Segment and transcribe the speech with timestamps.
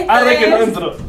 [0.00, 0.96] Esto Arre que es- no entro.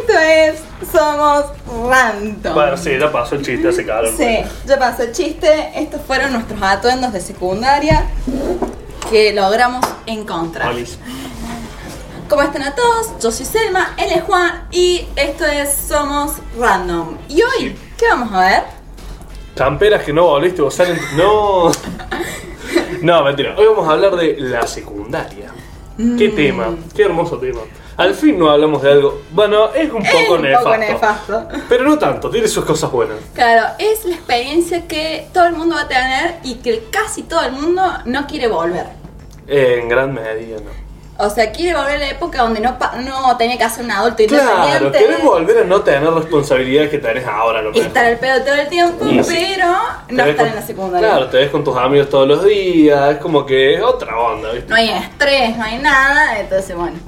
[0.00, 0.60] Esto es
[0.92, 1.44] Somos
[1.88, 2.54] Random.
[2.54, 4.12] Bueno, sí, ya pasó el chiste, hace calor.
[4.16, 5.70] Sí, ya pasó el chiste.
[5.74, 8.06] Estos fueron nuestros atuendos de secundaria
[9.10, 10.68] que logramos encontrar.
[10.70, 10.98] Olis.
[12.28, 13.08] ¿Cómo están a todos?
[13.20, 17.16] Yo soy Selma, él es Juan y esto es Somos Random.
[17.28, 17.76] Y hoy, Sí.
[17.98, 18.62] ¿qué vamos a ver?
[19.56, 20.98] Camperas que no volviste, vos salen.
[21.16, 21.72] No.
[23.02, 23.54] No, mentira.
[23.56, 25.50] Hoy vamos a hablar de la secundaria.
[26.18, 26.34] Qué Mm.
[26.36, 27.60] tema, qué hermoso tema.
[27.96, 29.20] Al fin no hablamos de algo.
[29.32, 30.64] Bueno, es un Es poco un nefasto.
[30.70, 31.48] poco nefasto.
[31.68, 33.18] Pero no tanto, tiene sus cosas buenas.
[33.34, 37.42] Claro, es la experiencia que todo el mundo va a tener y que casi todo
[37.42, 38.86] el mundo no quiere volver.
[39.46, 40.70] En gran medida, ¿no?
[41.22, 44.22] O sea, quiere volver a la época donde no, no tenía que ser un adulto
[44.26, 44.98] Claro, independiente.
[44.98, 48.54] querés volver a no tener responsabilidades que tenés ahora, lo y estar al pedo todo
[48.54, 49.34] el tiempo, Y sí.
[49.54, 49.66] pero
[50.08, 51.08] no estar con- en la secundaria.
[51.10, 54.52] Claro, te ves con tus amigos todos los días, es como que es otra onda,
[54.52, 54.68] ¿viste?
[54.70, 56.98] No hay estrés, no hay nada, entonces bueno.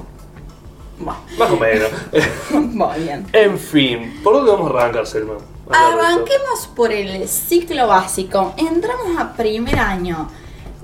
[0.99, 1.89] Bueno, Más o menos.
[2.51, 3.27] muy bien.
[3.33, 5.33] en fin, ¿por dónde vamos a arrancar, Selma?
[5.69, 8.53] Arranquemos por el ciclo básico.
[8.57, 10.29] Entramos a primer año.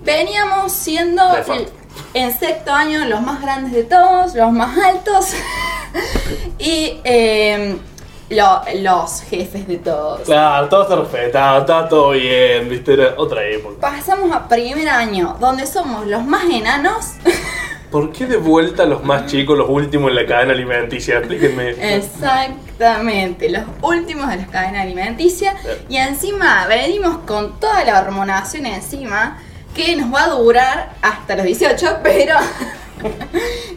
[0.04, 1.70] Veníamos siendo el-
[2.14, 5.28] en sexto año los más grandes de todos, los más altos
[6.58, 7.78] y eh,
[8.30, 10.22] lo- los jefes de todos.
[10.22, 13.76] Claro, todo está respetado, está todo bien, viste, era otra época.
[13.80, 17.14] Pasamos a primer año, donde somos los más enanos.
[17.92, 21.18] ¿Por qué de vuelta los más chicos, los últimos en la cadena alimenticia?
[21.18, 21.72] Explíquenme.
[21.96, 25.56] Exactamente, los últimos de la cadena alimenticia.
[25.90, 29.40] Y encima venimos con toda la hormonación encima,
[29.76, 32.36] que nos va a durar hasta los 18, pero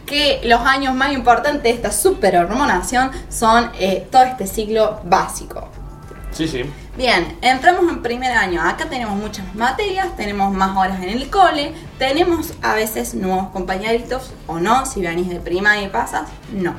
[0.05, 5.69] que los años más importantes de esta super hormonación son eh, todo este ciclo básico.
[6.31, 6.63] Sí, sí.
[6.97, 8.61] Bien, entramos en primer año.
[8.61, 14.31] Acá tenemos muchas materias, tenemos más horas en el cole, tenemos a veces nuevos compañeritos
[14.47, 16.73] o no, si venís de primaria y pasas, no.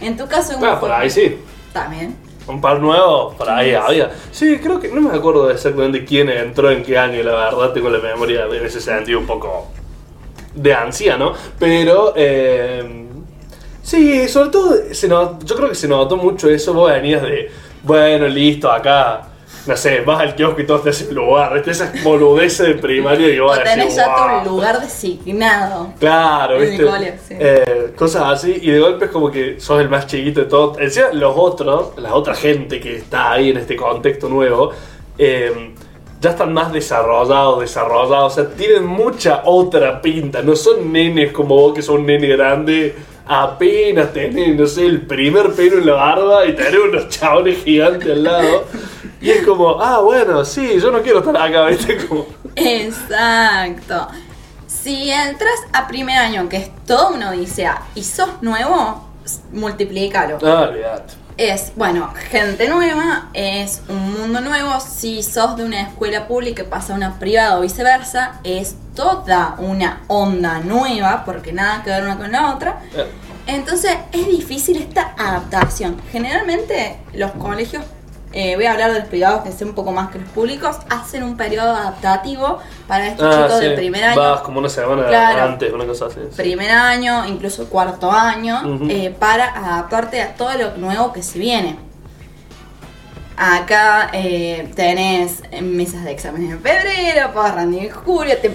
[0.00, 1.38] En tu caso, ¿cómo Ah, por ahí sí.
[1.72, 2.16] También.
[2.48, 4.10] Un par nuevos, por ahí había.
[4.30, 7.88] Sí, creo que no me acuerdo exactamente quién entró en qué año, la verdad tengo
[7.88, 9.68] la memoria en ese sentido un poco
[10.54, 13.06] de anciano, pero eh,
[13.82, 17.50] sí, sobre todo se not- yo creo que se notó mucho eso, vos venías de,
[17.84, 19.28] bueno, listo, acá,
[19.66, 21.70] no sé, vas al kiosco y todos te hacen lugar, ¿viste?
[21.70, 24.42] esas boludeces de primaria y vos decís, tenés ya "Wow".
[24.42, 25.92] tu lugar designado.
[26.00, 26.84] Claro, ¿viste?
[26.84, 27.34] cole, sí.
[27.38, 30.78] Eh, cosas así, y de golpe es como que sos el más chiquito de todo.
[30.80, 34.70] Encima, los otros, la otra gente que está ahí en este contexto nuevo,
[35.18, 35.72] eh,
[36.20, 40.40] ya están más desarrollados, desarrollados, o sea, tienen mucha otra pinta.
[40.42, 42.94] No son nenes como vos, que son un nene grande,
[43.26, 48.10] apenas tenés, no sé, el primer pelo en la barba y tenés unos chabones gigantes
[48.10, 48.64] al lado.
[49.20, 51.96] Y es como, ah, bueno, sí, yo no quiero estar acá, ¿viste?
[52.08, 54.08] Como, Exacto.
[54.66, 59.08] Si entras a primer año, que es toda una odisea, y sos nuevo,
[59.52, 60.38] multiplícalo.
[60.42, 61.14] ah, olvidate.
[61.38, 64.78] Es, bueno, gente nueva, es un mundo nuevo.
[64.80, 69.56] Si sos de una escuela pública y pasa a una privada o viceversa, es toda
[69.58, 72.80] una onda nueva, porque nada que ver una con la otra.
[72.94, 73.06] Eh,
[73.46, 76.00] Entonces es difícil esta adaptación.
[76.12, 77.84] Generalmente los colegios,
[78.32, 80.76] eh, voy a hablar de los privados que sé un poco más que los públicos,
[80.88, 83.66] hacen un periodo adaptativo para estos Ah, chicos sí.
[83.66, 84.20] de primer año.
[84.20, 85.42] Vas como una semana Claro.
[85.42, 86.20] antes, una cosa así.
[86.30, 86.36] sí.
[86.36, 91.76] primer año, incluso cuarto año, eh, para adaptarte a todo lo nuevo que se viene.
[93.36, 98.48] Acá eh, tenés mesas de exámenes en febrero, podés rendir en julio, te,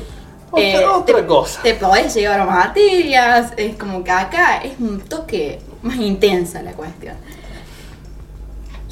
[0.55, 1.61] eh, Otra- te- cosa.
[1.61, 7.15] te podés llevar materias, es como que acá es un toque más intensa la cuestión.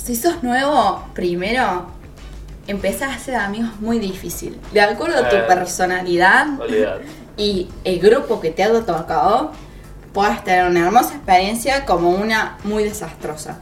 [0.05, 1.87] Si sos nuevo, primero
[2.67, 4.55] empezás a hacer amigos muy difícil.
[4.71, 5.45] De acuerdo a tu Eh.
[5.47, 7.05] personalidad, Olvidate.
[7.37, 9.51] y el grupo que te ha tocado,
[10.13, 13.61] puedes tener una hermosa experiencia como una muy desastrosa.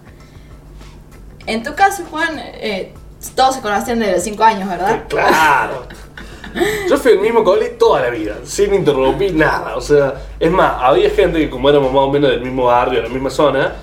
[1.46, 2.94] En tu caso, Juan, eh,
[3.38, 5.04] todos se conocían desde los 5 años, ¿verdad?
[5.08, 5.88] Claro.
[6.90, 9.78] Yo fui al mismo cole toda la vida, sin interrumpir nada.
[9.78, 13.02] O sea, es más, había gente que como éramos más o menos del mismo barrio,
[13.02, 13.74] de la misma zona,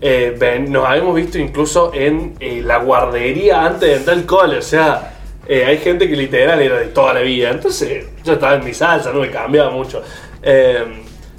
[0.00, 4.58] eh, ven- nos habíamos visto incluso en eh, la guardería antes de entrar al cole.
[4.58, 5.14] O sea,
[5.46, 7.50] eh, hay gente que literal era de toda la vida.
[7.50, 10.02] Entonces, yo estaba en mi salsa, no me cambiaba mucho.
[10.42, 10.84] Eh,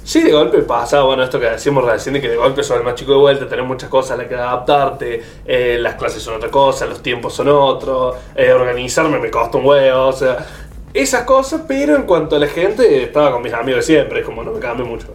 [0.04, 2.84] sí, de golpe pasaba, bueno, esto que decíamos recién, de que de golpe sos el
[2.84, 6.34] más chico de vuelta, tenés muchas cosas a las que adaptarte, eh, las clases son
[6.36, 10.46] otra cosa, los tiempos son otros, eh, organizarme me costó un huevo, o sea,
[10.94, 14.42] esas cosas, pero en cuanto a la gente, estaba con mis amigos siempre, es como
[14.44, 15.08] no me cambia mucho.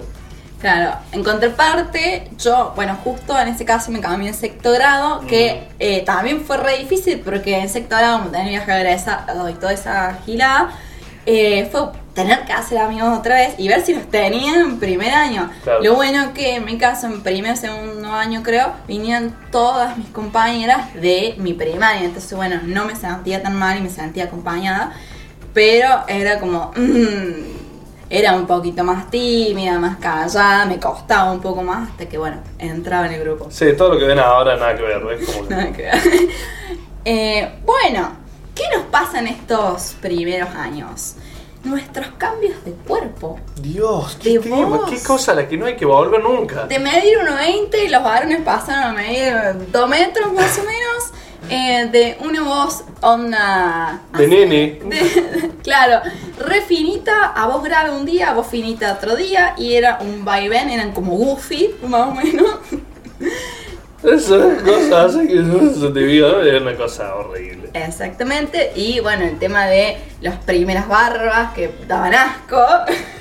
[0.68, 5.66] Claro, en contraparte, yo, bueno, justo en ese caso me cambié en sexto grado, que
[5.80, 9.72] eh, también fue re difícil porque en sexto grado, como tenía viaje egresado y toda
[9.72, 10.72] esa gilada,
[11.26, 11.84] eh, fue
[12.14, 15.50] tener que hacer amigos otra vez y ver si los tenía en primer año.
[15.64, 15.82] Claro.
[15.82, 20.94] Lo bueno que en mi caso, en primer, segundo año creo, vinieron todas mis compañeras
[20.96, 22.04] de mi primaria.
[22.04, 24.92] Entonces, bueno, no me sentía tan mal y me sentía acompañada.
[25.54, 26.74] Pero era como...
[26.76, 27.57] mm,
[28.10, 32.38] era un poquito más tímida, más callada, me costaba un poco más hasta que, bueno,
[32.58, 33.48] entraba en el grupo.
[33.50, 36.02] Sí, todo lo que ven ahora nada que ver, como Nada que ver.
[37.04, 38.12] Eh, bueno,
[38.56, 41.16] ¿qué nos pasa en estos primeros años?
[41.64, 43.40] Nuestros cambios de cuerpo.
[43.62, 46.66] Dios, qué, De tema, qué cosa a la que no hay que volver nunca.
[46.66, 49.34] De medir 1,20 los varones pasan a medir
[49.72, 51.14] 2 metros más o menos.
[51.50, 54.02] Eh, de una voz onda...
[54.18, 54.80] De nene.
[54.84, 56.02] de- claro,
[56.40, 60.26] re finita, a voz grave un día, a voz finita otro día, y era un
[60.26, 62.58] vaivén, eran como goofy, más o menos.
[64.04, 65.44] Esas cosas así que
[65.80, 67.70] se te vio, es una cosa horrible.
[67.74, 72.62] Exactamente, y bueno, el tema de las primeras barbas que daban asco.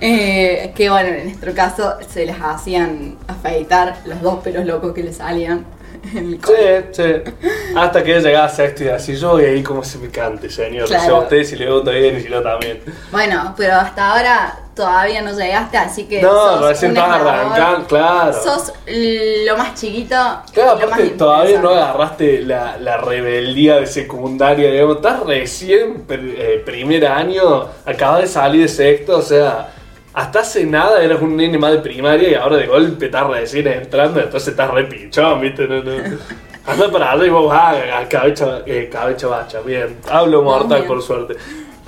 [0.00, 5.02] Eh, que bueno, en nuestro caso se les hacían afeitar los dos pelos locos que
[5.02, 5.64] le salían
[6.14, 6.86] en el cole.
[6.92, 7.48] Sí, sí.
[7.76, 10.86] Hasta que llegaba sexto y así yo y ahí como se me cante, señor.
[10.86, 11.02] Claro.
[11.02, 12.80] O sea, a usted si le gusta bien y si no también.
[13.10, 16.20] Bueno, pero hasta ahora todavía no llegaste, así que.
[16.20, 18.32] No, sos recién estás arrancando, claro.
[18.32, 20.16] Sos lo más chiquito.
[20.52, 27.06] Claro, aparte todavía no agarraste la, la rebeldía de secundaria, digamos, estás recién eh, primer
[27.06, 29.73] año, acabas de salir de sexto, o sea,
[30.14, 33.66] hasta hace nada eras un nene más de primaria y ahora de golpe estás recién
[33.66, 35.66] entrando, entonces estás re pichón, ¿viste?
[35.66, 35.92] No, no.
[36.66, 39.98] Anda para arriba y vos vas a cabeza, eh, cabeza bacha, bien.
[40.08, 40.86] Hablo mortal bien.
[40.86, 41.34] por suerte.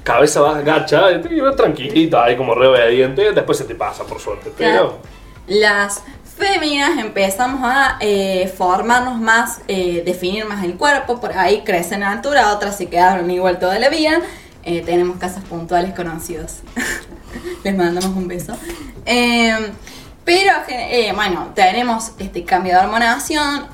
[0.02, 4.20] Cabeza baja, gacha, y vas tranquilito ahí como re obediente, después se te pasa por
[4.20, 4.98] suerte, pero...
[5.46, 6.02] Las
[6.36, 12.08] féminas empezamos a eh, formarnos más, eh, definir más el cuerpo, por ahí crecen en
[12.08, 14.20] altura, otras se quedaron igual toda la vida.
[14.64, 16.58] Eh, tenemos casos puntuales conocidos.
[17.64, 18.54] Les mandamos un beso.
[19.04, 19.72] Eh,
[20.24, 23.66] pero eh, bueno, tenemos este cambio de hormonación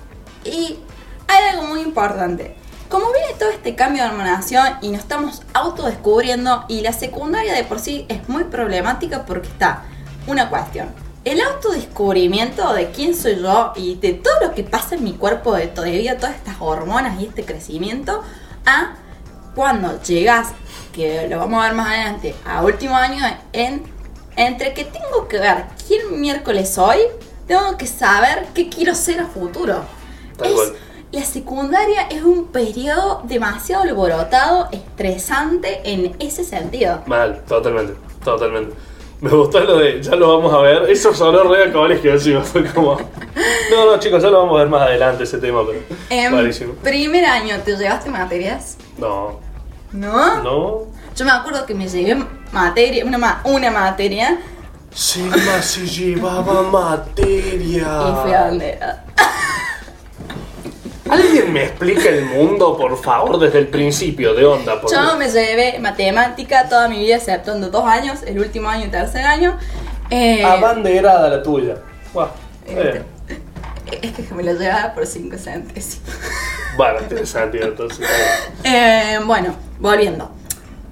[0.44, 0.78] y
[1.26, 2.56] hay algo muy importante.
[2.88, 7.64] Como viene todo este cambio de hormonación y nos estamos autodescubriendo y la secundaria de
[7.64, 9.84] por sí es muy problemática porque está
[10.26, 10.88] una cuestión.
[11.24, 15.54] El autodescubrimiento de quién soy yo y de todo lo que pasa en mi cuerpo
[15.54, 18.22] de todavía todas estas hormonas y este crecimiento
[18.66, 18.96] a
[19.54, 20.48] cuando llegas,
[20.92, 23.82] que lo vamos a ver más adelante, a último año en
[24.36, 26.98] entre que tengo que ver quién miércoles soy,
[27.46, 29.82] tengo que saber qué quiero ser a futuro.
[30.42, 30.72] Es-
[31.12, 37.02] la secundaria es un periodo demasiado alborotado, estresante en ese sentido.
[37.04, 37.92] Mal, totalmente,
[38.24, 38.74] totalmente.
[39.20, 42.40] Me gustó lo de, ya lo vamos a ver, eso sonó re a colegio encima,
[42.40, 42.96] fue como...
[43.70, 45.80] No, no, chicos, ya lo vamos a ver más adelante ese tema, pero...
[46.08, 46.72] En Buenísimo.
[46.82, 48.78] primer año, ¿te llevaste materias?
[49.02, 49.40] No,
[49.92, 50.42] ¿No?
[50.42, 50.78] no...
[51.14, 54.38] Yo me acuerdo que me llevé materia, una, ma- una materia
[54.94, 57.82] Sigma se llevaba materia.
[58.08, 59.04] y fui a donde era.
[61.10, 64.80] ¿Alguien me explica el mundo, por favor, desde el principio de onda?
[64.80, 64.96] Porque...
[64.96, 69.24] Yo me llevé matemática toda mi vida, exceptuando dos años, el último año y tercer
[69.26, 69.58] año.
[70.08, 71.76] Eh, Abanderada la tuya.
[72.14, 72.28] Buah,
[72.66, 73.02] eh.
[74.00, 76.08] es que me lo llevaba por 5 centésimos.
[76.76, 78.06] Bueno, sentido entonces.
[78.64, 80.30] Eh, bueno, volviendo.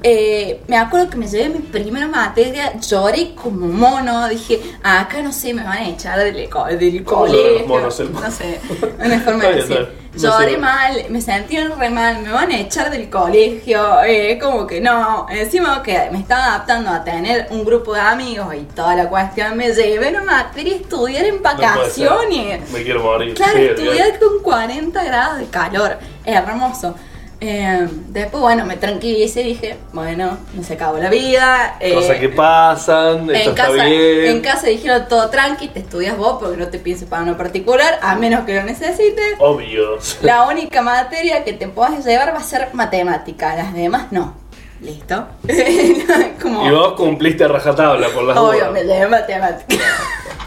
[0.03, 5.21] Eh, me acuerdo que me llevé mi primera materia, lloré como mono, dije, "Ah, acá
[5.23, 8.11] no sé, me van a echar del, co- del ¿Cómo lloran colegio.
[8.21, 8.61] no sé,
[9.05, 10.01] una forma de decir.
[10.17, 14.81] Lloré mal, me sentí re mal, me van a echar del colegio, eh, como que
[14.81, 15.27] no.
[15.31, 19.57] Encima que me estaba adaptando a tener un grupo de amigos y toda la cuestión,
[19.57, 22.71] me llevé una materia a estudiar en No vacaciones.
[22.73, 23.35] Me quiero morir.
[23.35, 25.99] Claro, Sí, estudiar con 40 grados de calor.
[26.25, 26.95] Es hermoso.
[27.43, 31.77] Eh, después, bueno, me tranquilicé y dije, bueno, no se acabó la vida.
[31.81, 34.27] eh, Cosas que pasan, esto en está casa, bien.
[34.27, 37.99] en casa dijeron todo tranqui, te estudias vos porque no te pienses para uno particular,
[38.03, 39.37] a menos que lo necesites.
[39.39, 39.99] Obvio.
[40.21, 44.35] La única materia que te puedas llevar va a ser matemática, las demás no.
[44.83, 45.27] ¿Listo?
[46.43, 48.73] Como, Y vos cumpliste rajatabla por las obvio, dudas.
[48.73, 49.77] me llevé matemática.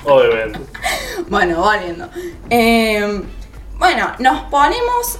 [0.05, 0.59] Obviamente.
[1.27, 2.09] Bueno, volviendo.
[2.49, 3.21] Eh,
[3.77, 5.19] bueno, nos ponemos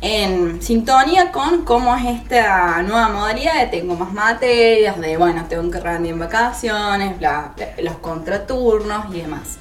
[0.00, 5.70] en sintonía con cómo es esta nueva modalidad de tengo más materias, de bueno, tengo
[5.70, 9.58] que rendir en vacaciones, bla, bla, los contraturnos y demás.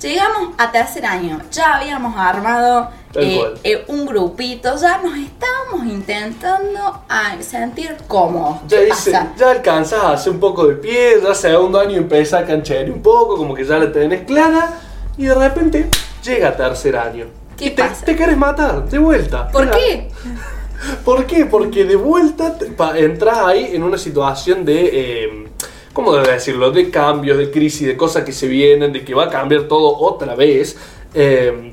[0.00, 7.04] Llegamos a tercer año, ya habíamos armado eh, eh, un grupito, ya nos estábamos intentando
[7.08, 8.62] a sentir cómodos.
[8.66, 12.42] Ya, ¿Qué dice, ya alcanzás a hacer un poco de pie, ya segundo año empezás
[12.42, 14.70] a canchear un poco, como que ya la tenés clara,
[15.16, 15.88] y de repente
[16.24, 17.41] llega tercer año.
[17.62, 18.04] ¿Qué y te, pasa?
[18.04, 19.48] te querés matar, de vuelta.
[19.48, 20.08] ¿Por Mira, qué?
[21.04, 21.46] ¿Por qué?
[21.46, 22.56] Porque de vuelta
[22.96, 24.90] entras ahí en una situación de.
[24.92, 25.48] eh,
[25.92, 26.70] ¿Cómo debo decirlo?
[26.70, 29.96] De cambios, de crisis, de cosas que se vienen, de que va a cambiar todo
[29.98, 30.76] otra vez.
[31.14, 31.70] eh,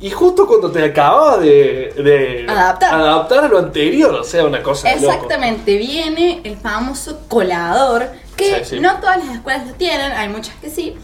[0.00, 2.92] y justo cuando te acabas de, de Adaptar.
[2.94, 5.12] adaptar a lo anterior, o sea, una cosa de loco.
[5.14, 8.80] Exactamente, viene el famoso colador, que Sí, sí.
[8.80, 10.94] no todas las escuelas lo tienen, hay muchas que sí.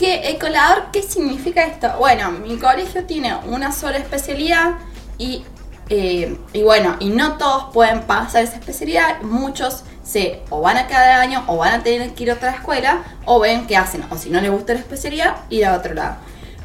[0.00, 1.88] Que el colador, ¿qué significa esto?
[1.98, 4.76] Bueno, mi colegio tiene una sola especialidad
[5.18, 5.44] y,
[5.90, 10.86] eh, y bueno, y no todos pueden pasar esa especialidad, muchos se o van a
[10.86, 14.02] cada año o van a tener que ir a otra escuela o ven qué hacen,
[14.10, 16.16] o si no les gusta la especialidad, ir a otro lado.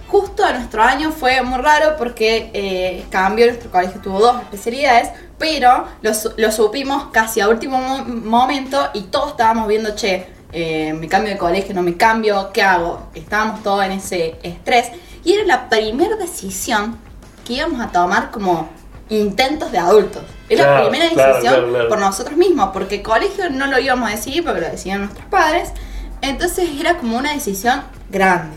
[0.08, 5.10] Justo a nuestro año fue muy raro porque eh, cambió, nuestro colegio tuvo dos especialidades,
[5.38, 10.94] pero lo, lo supimos casi a último mo- momento y todos estábamos viendo, che, eh,
[10.94, 13.10] me cambio de colegio, no me cambio, ¿qué hago?
[13.14, 14.90] Estábamos todos en ese estrés
[15.26, 16.98] y era la primera decisión
[17.44, 18.70] que íbamos a tomar como
[19.10, 20.24] intentos de adultos.
[20.48, 21.90] Era la primera decisión claro, claro.
[21.90, 25.26] por nosotros mismos, porque el colegio no lo íbamos a decidir porque lo decidían nuestros
[25.26, 25.74] padres.
[26.22, 28.56] Entonces era como una decisión grande.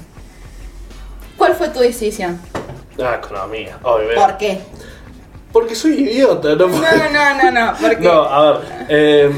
[1.37, 2.41] ¿Cuál fue tu decisión?
[3.03, 4.21] Ah, economía, obviamente.
[4.21, 4.61] ¿Por qué?
[5.53, 9.31] Porque soy idiota, no No, no, no, no, porque No, a ver, eh,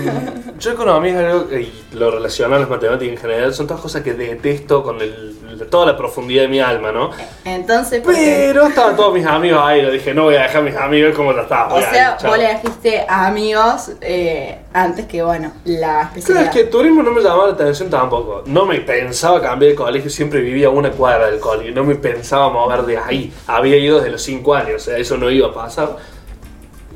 [0.59, 4.03] yo economía es algo, y lo relacionado a las matemáticas en general, son todas cosas
[4.03, 5.37] que detesto con el-
[5.67, 7.11] toda la profundidad de mi alma, ¿no?
[7.45, 8.45] entonces, ¿por qué?
[8.49, 11.15] Pero estaban todos mis amigos ahí, le dije, no voy a dejar a mis amigos
[11.17, 11.67] como ya está.
[11.69, 16.45] O sea, ir, vos le dijiste a amigos eh, antes que, bueno, la Claro, especialidad.
[16.47, 18.43] es que turismo no me llamaba la atención tampoco.
[18.47, 21.73] No me pensaba cambiar de colegio, siempre vivía a una cuadra del colegio.
[21.75, 23.33] No me pensaba mover de ahí.
[23.47, 25.97] Había ido desde los 5 años, o sea, eso no iba a pasar.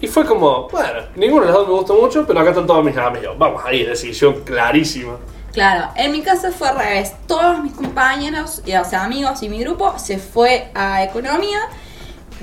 [0.00, 2.84] Y fue como, bueno, ninguno de los dos me gustó mucho, pero acá están todos
[2.84, 3.36] mis amigos.
[3.38, 5.16] Vamos ahí, decisión clarísima.
[5.54, 7.12] Claro, en mi caso fue al revés.
[7.28, 11.60] Todos mis compañeros, y, o sea, amigos y mi grupo se fue a economía.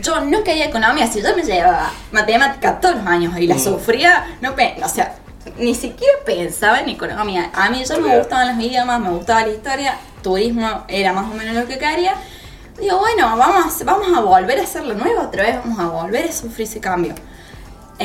[0.01, 3.59] Yo no quería economía, si yo me llevaba matemática todos los años y la Mm.
[3.59, 5.15] sufría, no o sea,
[5.57, 7.51] ni siquiera pensaba en economía.
[7.53, 11.33] A mí ya me gustaban los idiomas, me gustaba la historia, turismo era más o
[11.33, 12.13] menos lo que quería.
[12.79, 16.31] Digo, bueno, vamos, vamos a volver a hacerlo nuevo otra vez, vamos a volver a
[16.31, 17.13] sufrir ese cambio.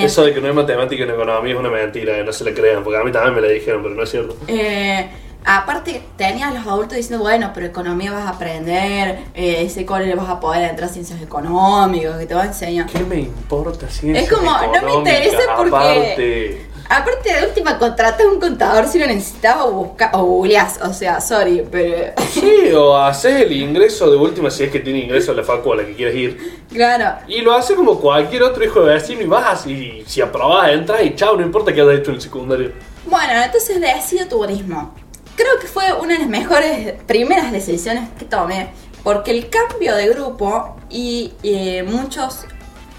[0.05, 2.53] Eso de que no hay matemática en economía es una mentira, eh, no se le
[2.55, 4.37] crean, porque a mí también me la dijeron, pero no es cierto.
[4.49, 5.09] Eh,
[5.45, 10.15] aparte, tenías los adultos diciendo, bueno, pero economía vas a aprender, eh, ese cole le
[10.15, 12.87] vas a poder entrar a ciencias económicas, que te va a enseñar.
[12.87, 18.27] ¿Qué me importa ciencias Es como, no me interesa porque- Aparte, Aparte, de última, contratas
[18.27, 22.13] un contador si lo necesitas o busca o googleás, o sea, sorry, pero...
[22.31, 25.73] sí, o haces el ingreso de última si es que tiene ingreso a la facu
[25.73, 26.65] a la que quieres ir.
[26.73, 30.71] claro, Y lo hace como cualquier otro hijo de vecino y vas y si aprobás
[30.71, 32.73] entras y chao, no importa qué hayas hecho en el secundario.
[33.07, 34.95] Bueno, entonces decido turismo.
[35.37, 38.71] Creo que fue una de las mejores primeras decisiones que tomé,
[39.03, 42.47] porque el cambio de grupo y eh, muchos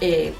[0.00, 0.32] eh,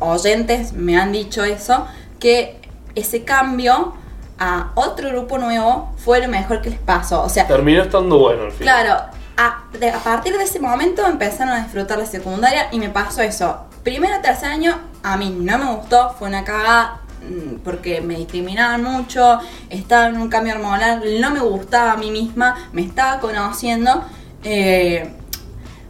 [0.00, 1.86] oyentes me han dicho eso,
[2.18, 2.60] que
[2.96, 3.94] ese cambio
[4.38, 7.22] a otro grupo nuevo fue lo mejor que les pasó.
[7.22, 8.82] O sea, Terminó estando bueno al final.
[8.84, 9.02] Claro,
[9.36, 13.22] a, de- a partir de ese momento empezaron a disfrutar la secundaria y me pasó
[13.22, 13.60] eso.
[13.84, 18.82] Primero, tercer año, a mí no me gustó, fue una cagada mm, porque me discriminaban
[18.82, 19.38] mucho,
[19.70, 24.02] estaba en un cambio hormonal, no me gustaba a mí misma, me estaba conociendo.
[24.42, 25.12] eh,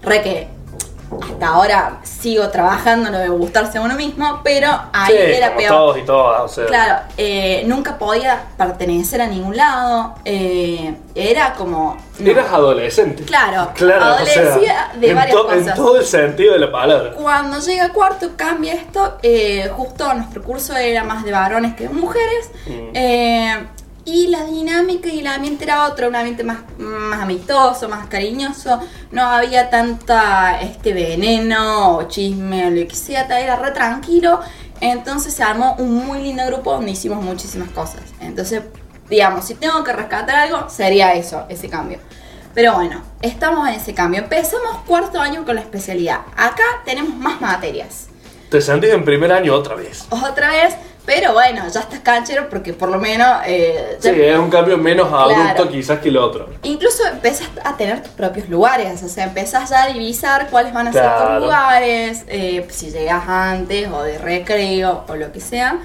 [0.02, 0.48] re que
[1.22, 5.58] hasta ahora sigo trabajando lo de gustarse a uno mismo, pero ahí Sí, era como
[5.58, 5.70] peor.
[5.72, 6.66] todos y todas, o sea.
[6.66, 10.14] Claro, eh, nunca podía pertenecer a ningún lado.
[10.24, 11.96] eh, era como.
[12.18, 12.30] no.
[12.30, 13.22] Eras adolescente.
[13.24, 15.74] Claro, Claro, o adolecía sea, de en, varias to- en cosas.
[15.76, 17.12] todo el sentido de la palabra.
[17.12, 21.94] Cuando llega cuarto cambia esto, eh, justo nuestro curso era más de varones que de
[21.94, 22.96] mujeres, Mm.
[24.06, 28.80] Y la dinámica y el ambiente era otro, un ambiente más, más amistoso, más cariñoso,
[29.10, 34.40] no había tanta este veneno o chisme o lo que sea, era re tranquilo,
[34.80, 38.62] entonces se armó un muy lindo grupo donde hicimos muchísimas cosas, entonces
[39.10, 41.98] digamos, si tengo que rescatar algo, sería eso, ese cambio.
[42.54, 44.22] Pero bueno, estamos en ese cambio.
[44.22, 46.20] Empezamos cuarto año con la especialidad.
[46.36, 48.08] Acá tenemos más materias.
[48.48, 50.06] Te sentís en primer año otra vez.
[50.08, 50.74] Otra vez,
[51.06, 53.28] pero bueno, ya estás canchero porque por lo menos...
[53.46, 55.68] eh, ya- Sí, es un cambio menos Claro.
[55.70, 56.48] quizás que el otro.
[56.64, 60.88] Incluso empezás a tener tus propios lugares, o sea, empezás ya a divisar cuáles van
[60.88, 65.78] a ser tus lugares, eh, si llegas antes o de recreo o lo que sea.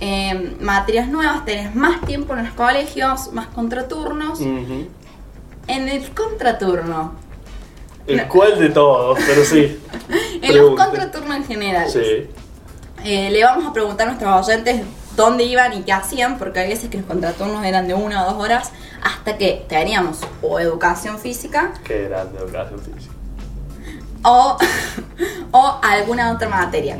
[0.00, 4.40] Eh, materias nuevas, tenés más tiempo en los colegios, más contraturnos.
[4.40, 7.14] En el contraturno,
[8.06, 8.28] El No.
[8.28, 9.78] cual de todos, pero sí.
[10.42, 12.26] en los contraturnos en general, Sí.
[13.04, 14.82] Eh, le vamos a preguntar a nuestros oyentes
[15.16, 18.32] dónde iban y qué hacían, porque hay veces que los contraturnos eran de una o
[18.32, 18.70] dos horas,
[19.02, 23.12] hasta que teníamos o educación física Qué grande educación física.
[24.24, 24.56] o,
[25.52, 26.96] o alguna otra materia.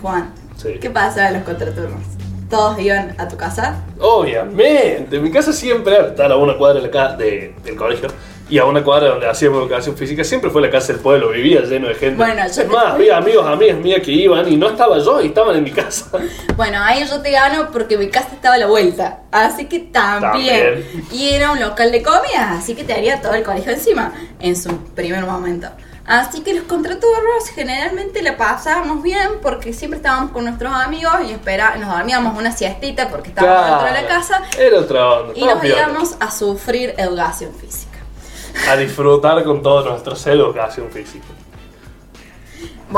[0.00, 0.78] Juan, Sí.
[0.80, 2.00] ¿qué pasa en los contraturnos?
[2.48, 3.82] ¿Todos iban a tu casa?
[4.00, 8.08] Obviamente, mi casa siempre era estar a una cuadra de la de- del colegio
[8.48, 11.60] y a una cuadra donde hacíamos educación física, siempre fue la casa del pueblo, vivía
[11.62, 12.16] lleno de gente.
[12.16, 15.28] Bueno, yo es más, había amigos, amigas mías que iban y no estaba yo y
[15.28, 16.06] estaban en mi casa.
[16.56, 19.22] Bueno, ahí yo te gano porque mi casa estaba a la vuelta.
[19.32, 20.74] Así que también.
[20.74, 21.06] También.
[21.10, 24.54] Y era un local de comidas, así que te haría todo el colegio encima en
[24.54, 25.68] su primer momento.
[26.06, 31.32] Así que los contraturnos generalmente la pasábamos bien porque siempre estábamos con nuestros amigos y
[31.32, 35.32] espera, nos dormíamos una siestita porque estábamos dentro de la casa Era otra onda.
[35.34, 37.93] y nos íbamos a sufrir educación física.
[38.68, 41.24] A disfrutar con todo nuestro ser educación física.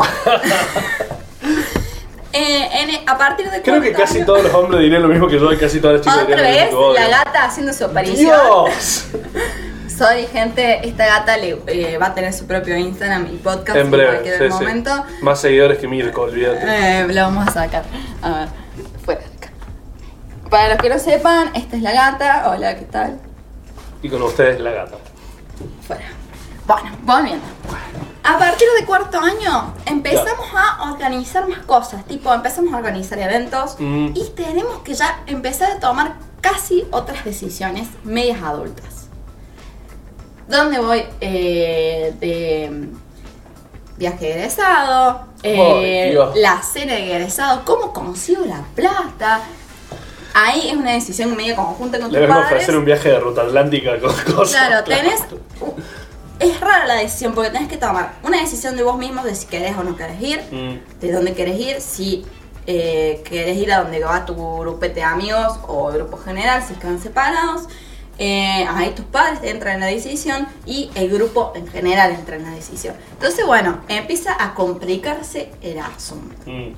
[2.33, 5.39] Eh, en- a partir de Creo que casi todos los hombres dirían lo mismo que
[5.41, 7.11] yo y casi todas las chicas Otra dirían lo vez, mismo que vos.
[7.11, 8.19] la gata haciendo su aparición.
[8.19, 9.07] ¡Dios!
[9.97, 13.91] Sorry, gente, esta gata le, eh, va a tener su propio Instagram y podcast En
[13.91, 14.51] breve, cualquier sí, sí.
[14.65, 14.91] momento.
[15.23, 16.61] Más seguidores que Mirko, olvídate.
[16.67, 17.85] Eh, lo vamos a sacar.
[18.21, 18.49] A ver,
[19.03, 19.51] fuera de acá.
[20.51, 22.51] Para los que no sepan, esta es la gata.
[22.51, 23.19] Hola, ¿qué tal?
[24.03, 24.97] Y con ustedes la gata.
[25.87, 26.05] Fuera.
[26.67, 27.45] Bueno, volviendo.
[28.25, 33.77] A partir de cuarto año empezamos a organizar más cosas, tipo empezamos a organizar eventos
[33.79, 34.09] Mm.
[34.15, 39.07] y tenemos que ya empezar a tomar casi otras decisiones medias adultas.
[40.49, 41.05] ¿Dónde voy?
[41.21, 42.89] Eh, de
[43.97, 46.37] viaje de egresado, eh, Dios.
[46.37, 49.41] la cena de egresado, ¿cómo consigo la plata?
[50.39, 52.53] Ahí es una decisión media conjunta con Le tus a padres.
[52.53, 54.51] ofrecer un viaje de ruta atlántica con cosas.
[54.67, 55.21] Claro, tenés.
[56.39, 59.47] Es rara la decisión porque tenés que tomar una decisión de vos mismos de si
[59.47, 61.01] querés o no querés ir, Mm.
[61.01, 62.27] de dónde querés ir, si
[62.67, 67.01] eh, querés ir a donde va tu grupete de amigos o grupo general, si están
[67.01, 67.63] separados.
[68.19, 72.43] Eh, ahí tus padres entran en la decisión y el grupo en general entra en
[72.45, 72.95] la decisión.
[73.13, 76.35] Entonces, bueno, empieza a complicarse el asunto.
[76.47, 76.73] Mm.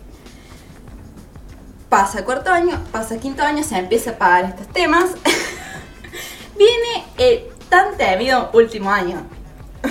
[1.88, 5.10] Pasa cuarto año, pasa quinto año, se empieza a pagar estos temas.
[6.58, 9.22] Viene el tan temido último año.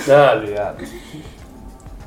[0.08, 0.86] Ah, olvidate.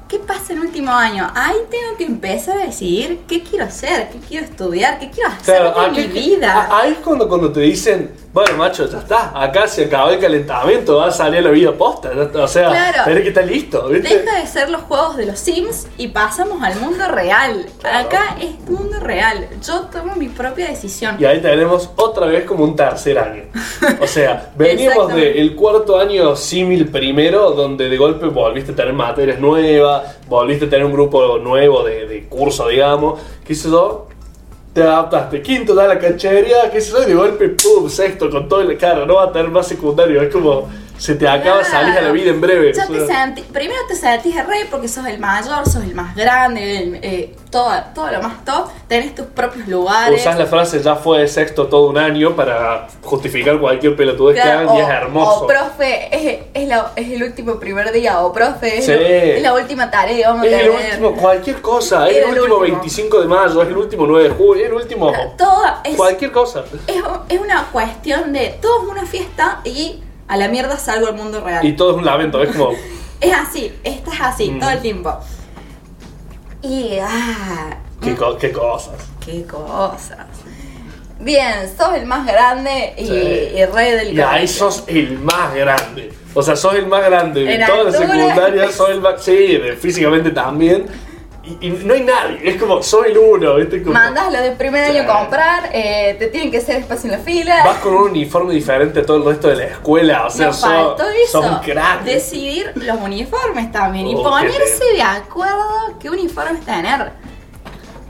[0.08, 1.30] ¿Qué pasa en último año?
[1.36, 5.56] Ahí tengo que empezar a decidir qué quiero hacer, qué quiero estudiar, qué quiero hacer
[5.62, 6.54] Claro, con mi aquí- vida.
[6.54, 10.20] a- ahí es cuando, cuando te dicen, bueno, macho, ya está, acá se acabó el
[10.20, 12.12] calentamiento, va a salir la vida posta.
[12.36, 13.04] O sea, Claro.
[13.04, 14.20] tenés que estar listo, ¿viste?
[14.20, 17.66] Deja de ser los juegos de los Sims y pasamos al mundo real.
[17.82, 18.08] Claro.
[18.08, 19.48] Acá es mundo real.
[19.66, 21.18] Yo tomo mi propia decisión.
[21.20, 23.44] Y ahí tenemos otra vez como un tercer año.
[24.02, 29.40] O sea, veníamos del cuarto año símil primero, donde de golpe volviste a tener materias
[29.40, 34.08] nuevas, volviste a tener un grupo nuevo de, de curso, digamos, qué sé yo.
[34.74, 38.62] Te adaptaste, quinto da la canchería, sé yo, y de golpe, pum, sexto, con todo
[38.62, 40.70] el cara, no va a tener más secundario, es como,
[41.02, 42.72] se te acaba, salís a la vida en breve.
[42.74, 46.16] Ya te sentí- primero te sentís el rey porque sos el mayor, sos el más
[46.16, 48.70] grande, el- eh, todo, todo lo más top.
[48.88, 50.22] Tenés tus propios lugares.
[50.22, 54.70] Usás la frase ya fue sexto todo un año para justificar cualquier pelotudez que Claro,
[54.70, 55.44] hagan y es hermoso.
[55.44, 58.92] O profe, es, es la- es el último primer día, o profe, es, Sí.
[58.92, 60.86] lo- es la última tarea que vamos a Es el tener.
[60.92, 62.78] último, cualquier cosa, es el el último último.
[62.78, 65.64] 25 de mayo, es el último 9 de julio, es el último Todo
[65.98, 66.64] cualquier cosa.
[66.86, 66.96] es,
[67.30, 70.00] es una cuestión de todo es una fiesta y
[70.32, 71.66] a la mierda salgo al mundo real.
[71.66, 72.72] Y todo es un lamento, es como,
[73.22, 74.60] Es así, estás así Mm.
[74.60, 75.14] todo el tiempo.
[76.64, 78.96] Y ah, qué, co- qué cosas.
[79.24, 80.26] qué cosas.
[81.20, 83.14] Bien, sos el más grande y, Sí.
[83.60, 86.12] y rey del Y ahí sos el más grande.
[86.34, 89.22] O sea, sos el más grande de toda la secundaria, sos el más.
[89.24, 90.86] Sí, físicamente también.
[91.60, 93.82] Y, y no hay nadie, es como, soy el uno, ¿viste?
[93.82, 97.18] Como, Mandas lo de primer año a comprar, eh, te tienen que hacer espacio en
[97.18, 97.64] la fila.
[97.66, 100.58] Vas con un uniforme diferente a todo el resto de la escuela, o sea, Nos
[100.58, 102.04] sos, sos un crack.
[102.04, 107.12] Decidir los uniformes también y Oh, ponerse de acuerdo qué uniformes tener.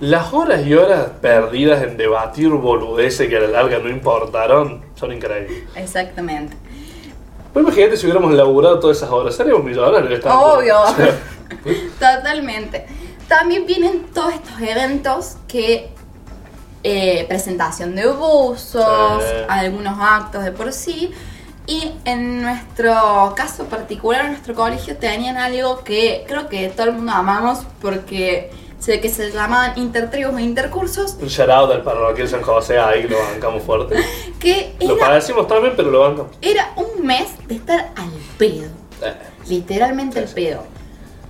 [0.02, 5.14] Las horas y horas perdidas en debatir boludeces que a la larga no importaron son
[5.14, 5.64] increíbles.
[5.76, 6.58] Exactamente.
[7.54, 10.26] Pues imagínate si hubiéramos laburado todas esas horas, seríamos millonarios.
[10.26, 10.76] Obvio.
[12.00, 12.86] Totalmente.
[13.40, 15.90] También vienen todos estos eventos que
[16.84, 19.46] eh, presentación de buzos, Sí.
[19.48, 21.12] algunos actos de por sí.
[21.66, 26.94] Y en nuestro caso particular, en nuestro colegio, tenían algo que creo que todo el
[26.94, 32.28] mundo amamos porque sé que se llamaban intertribus e intercursos, Un shout out al parroquial
[32.28, 33.96] San José, ahí lo bancamos fuerte.
[34.42, 36.32] que Lo era, padecimos también, pero lo bancamos.
[36.42, 38.68] era un mes de estar al pedo.
[39.04, 39.14] Eh.
[39.48, 40.64] Literalmente al pedo.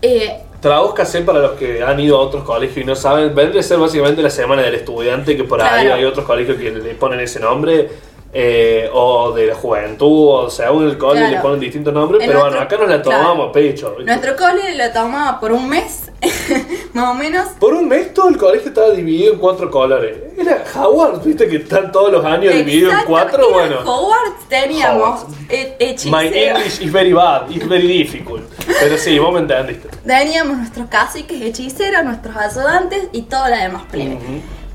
[0.02, 3.64] Eh, Tradúzcase para los que han ido a otros colegios y no saben, vendría a
[3.64, 5.96] ser básicamente la semana del estudiante, que por ahí Claro.
[5.96, 7.90] hay otros colegios que le ponen ese nombre,
[8.34, 11.36] eh, o de la juventud, o según el colegio Claro.
[11.38, 13.52] le ponen distintos nombres, En pero nuestro- bueno, acá nos la tomamos claro.
[13.52, 13.90] pecho.
[13.98, 14.06] ¿viste?
[14.06, 16.12] Nuestro cole lo tomaba por un mes
[16.94, 17.48] Más o menos.
[17.60, 20.18] Por un mes todo el colegio estaba dividido en cuatro colores.
[20.38, 23.48] Era Howard, viste que están todos los años divididos en cuatro.
[23.48, 25.36] era Bueno, Hogwarts teníamos Hogwarts.
[25.50, 26.28] he- my.
[26.28, 28.42] English is very bad, it's very difficult.
[28.80, 29.88] Pero sí, vos me entendiste.
[30.06, 34.18] Teníamos nuestros caciques hechiceros, nuestros ayudantes y toda la demás plebe.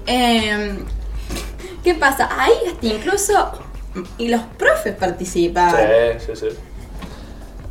[0.07, 0.79] Eh,
[1.85, 2.29] ¿Qué pasa?
[2.39, 3.53] Ahí hasta incluso.
[4.19, 5.75] Y los profes participaban.
[6.19, 6.57] Sí, sí, sí.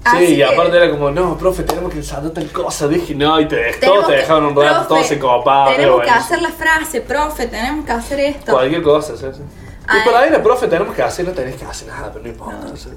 [0.05, 3.15] Así Sí, y que- aparte era como, no, profe, tenemos que ensayar tal cosa, dije,
[3.15, 5.75] no, y te dej- todos te que- dejaron un rato, todos se copaban.
[5.75, 8.51] Tenemos que hacer la frase, profe, tenemos que hacer esto.
[8.51, 9.41] Cualquier cosa, sí, sí.
[9.87, 9.99] Ay.
[10.01, 12.29] Y por ahí la profe, tenemos que hacer, no tenés que hacer nada, pero no
[12.29, 12.67] importa.
[12.73, 12.91] o sea.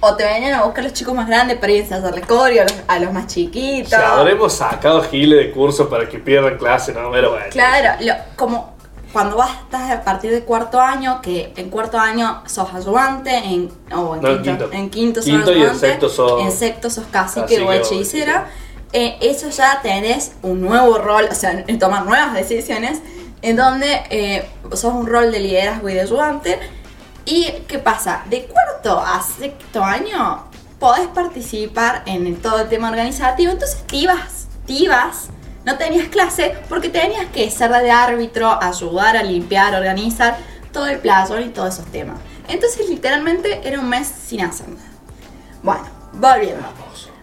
[0.00, 2.98] O te venían a buscar los chicos más grandes para ir a ensayarle coreo a
[2.98, 3.90] los, a más chiquitos.
[3.90, 7.46] Si habremos sacado giles de curso para que pierdan clase, no, pero bueno.
[7.50, 8.77] Claro, lo- como
[9.12, 13.70] cuando vas estás a partir de cuarto año, que en cuarto año sos ayudante, en,
[13.94, 16.90] o en No, quinto, en quinto sos Quinto y en ayudante, sexto sos- en sexto
[16.90, 18.48] sos cacique o hechicera,
[18.92, 23.00] eh, eso ya tenés un nuevo rol, o sea, en tomar nuevas decisiones,
[23.42, 26.58] en donde eh, sos un rol de liderazgo y de ayudante.
[27.24, 28.22] ¿Y qué pasa?
[28.30, 30.44] De cuarto a sexto año
[30.78, 35.28] podés participar en el- todo el tema organizativo, entonces te ibas, te ibas,
[35.68, 40.38] no tenías clase porque tenías que ser de árbitro, ayudar a limpiar, organizar
[40.72, 42.18] todo el playón y todos esos temas.
[42.48, 44.88] Entonces literalmente era un mes sin hacer nada.
[45.62, 46.66] Bueno, volviendo.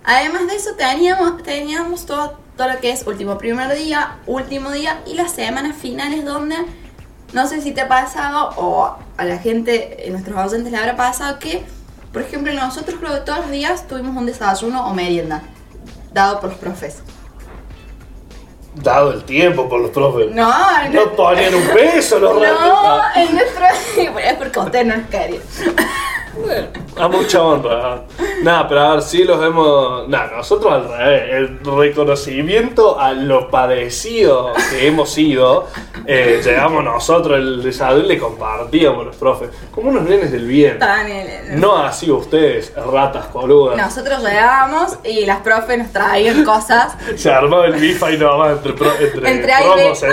[0.03, 5.01] Además de eso teníamos, teníamos todo, todo lo que es último primer día, último día
[5.08, 6.55] y las semanas finales donde
[7.34, 10.95] no sé si te ha pasado o a la gente, eh, nuestros docentes le habrá
[10.95, 11.65] pasado que,
[12.13, 15.41] por ejemplo, nosotros creo que todos los días tuvimos un desayuno o merienda
[16.13, 17.01] dado por los profes.
[18.75, 20.31] Dado el tiempo por los profes.
[20.31, 20.51] No,
[20.91, 23.65] No ponían un peso los no, en nuestro...
[24.19, 25.07] es porque ustedes no nos
[26.97, 28.01] A mucha honra.
[28.43, 30.07] Nada, pero a ver, sí los hemos.
[30.07, 31.23] Nada, nosotros al revés.
[31.33, 35.67] El reconocimiento a lo padecido que hemos sido,
[36.05, 39.49] eh, llegamos nosotros el desayuno y le compartíamos a los profes.
[39.71, 40.77] Como unos nenes del bien.
[41.51, 43.77] El- No así ustedes, ratas coludas.
[43.77, 48.73] Nosotros llegábamos y las profes nos traían cosas Se armaba el bifa y nomás entre,
[48.73, 50.03] pro, entre, Entre promos.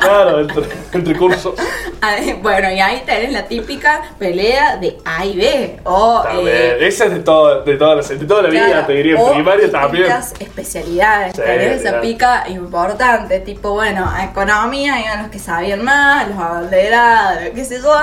[0.00, 1.54] Claro, entre, entre cursos.
[2.42, 5.57] Bueno, y ahí tenés la típica pelea de A y B.
[5.84, 6.48] O, También.
[6.48, 9.20] eh, Esa es de, todo, de, toda la, de toda la vida, claro, te diría.
[9.20, 10.06] En primaria también.
[10.40, 11.34] especialidades.
[11.36, 12.00] Sí, tenés esa claro.
[12.02, 13.40] pica importante.
[13.40, 17.94] Tipo, bueno, a economía iban los que sabían más, los abanderados, qué sé yo.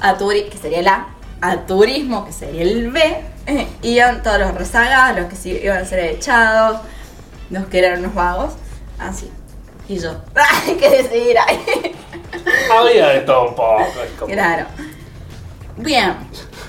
[0.00, 1.06] A turi que sería el A.
[1.40, 3.00] A turismo, que sería el B.
[3.46, 6.78] eh, iban todos los rezagados, los que iban a ser echados,
[7.50, 8.52] los que eran unos vagos.
[8.98, 9.30] Así.
[9.88, 10.12] Y yo.
[10.66, 11.94] Hay que decidir ahí.
[12.70, 14.26] Había de todo un poco.
[14.26, 14.66] Claro.
[15.76, 16.14] Bien.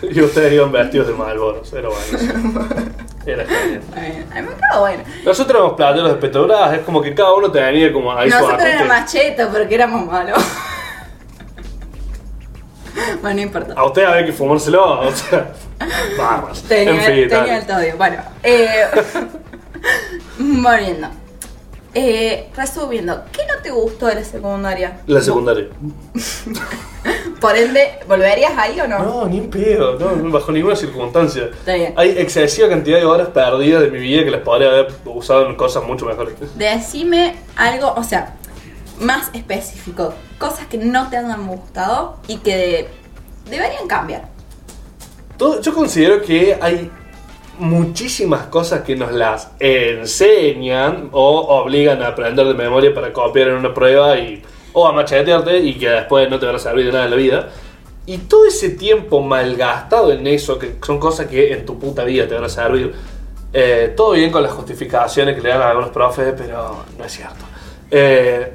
[0.12, 2.68] Y ustedes iban vestidos de malboros, era buenísimo.
[3.26, 3.82] Era genial.
[3.90, 5.04] Bueno, a mí me quedó bueno.
[5.24, 8.60] Nosotros éramos plateros de Petrobras, es como que cada uno tenía como ahí su Nosotros
[8.62, 8.70] ajuste.
[8.72, 10.38] éramos machetos porque éramos malos.
[13.22, 13.74] bueno, no importa.
[13.78, 15.52] A ustedes había que fumárselo, o sea,
[16.18, 16.64] barras.
[16.64, 17.56] Tenía, en fin, tenía dale.
[17.58, 17.98] el todo.
[17.98, 18.86] Bueno, eh.
[21.96, 25.02] Eh, resumiendo, ¿qué no te gustó de la secundaria?
[25.06, 25.68] La secundaria.
[27.40, 29.00] Por ende, ¿volverías ahí o no?
[29.00, 31.50] No, ni en pedo, no, bajo ninguna circunstancia.
[31.52, 31.94] Está bien.
[31.98, 35.56] Hay excesiva cantidad de horas perdidas de mi vida que las podría haber usado en
[35.56, 36.36] cosas mucho mejores.
[36.56, 38.36] Decime algo, o sea,
[39.00, 40.14] más específico.
[40.40, 42.88] Cosas que no te han gustado y que
[43.50, 44.30] deberían cambiar.
[45.38, 46.90] Todo- yo considero que hay
[47.64, 53.56] muchísimas cosas que nos las enseñan o obligan a aprender de memoria para copiar en
[53.56, 56.92] una prueba y, o a machetearte y que después no te van a servir de
[56.92, 57.50] nada en la vida.
[58.06, 62.28] Y todo ese tiempo malgastado en eso, que son cosas que en tu puta vida
[62.28, 62.94] te van a servir,
[63.54, 67.12] eh, todo bien con las justificaciones que le dan a algunos profes, pero no es
[67.12, 67.46] cierto.
[67.90, 68.54] Eh,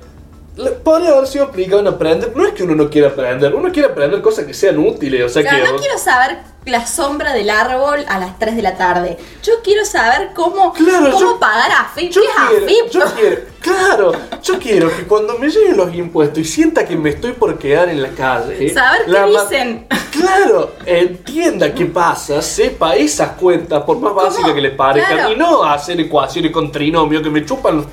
[0.84, 2.32] podría haber sido aplicado en aprender.
[2.36, 5.24] No es que uno no quiera aprender, uno quiere aprender cosas que sean útiles.
[5.24, 8.56] O sea, O sea, que no quiero saber la sombra del árbol a las 3
[8.56, 9.16] de la tarde.
[9.42, 12.10] Yo quiero saber cómo, Claro, cómo yo- pagar AFIP.
[12.12, 12.90] Yo ¿Qué es quiero, AFIP?
[12.92, 17.10] yo quiero, claro, yo quiero que cuando me lleguen los impuestos y sienta que me
[17.10, 19.86] estoy por quedar en la calle, Saber qué la dicen.
[20.12, 25.32] Claro, entienda qué pasa, sepa esas cuentas, por más básicas que les parezcan, Claro.
[25.32, 27.84] y no hacer ecuaciones con trinomio que me chupan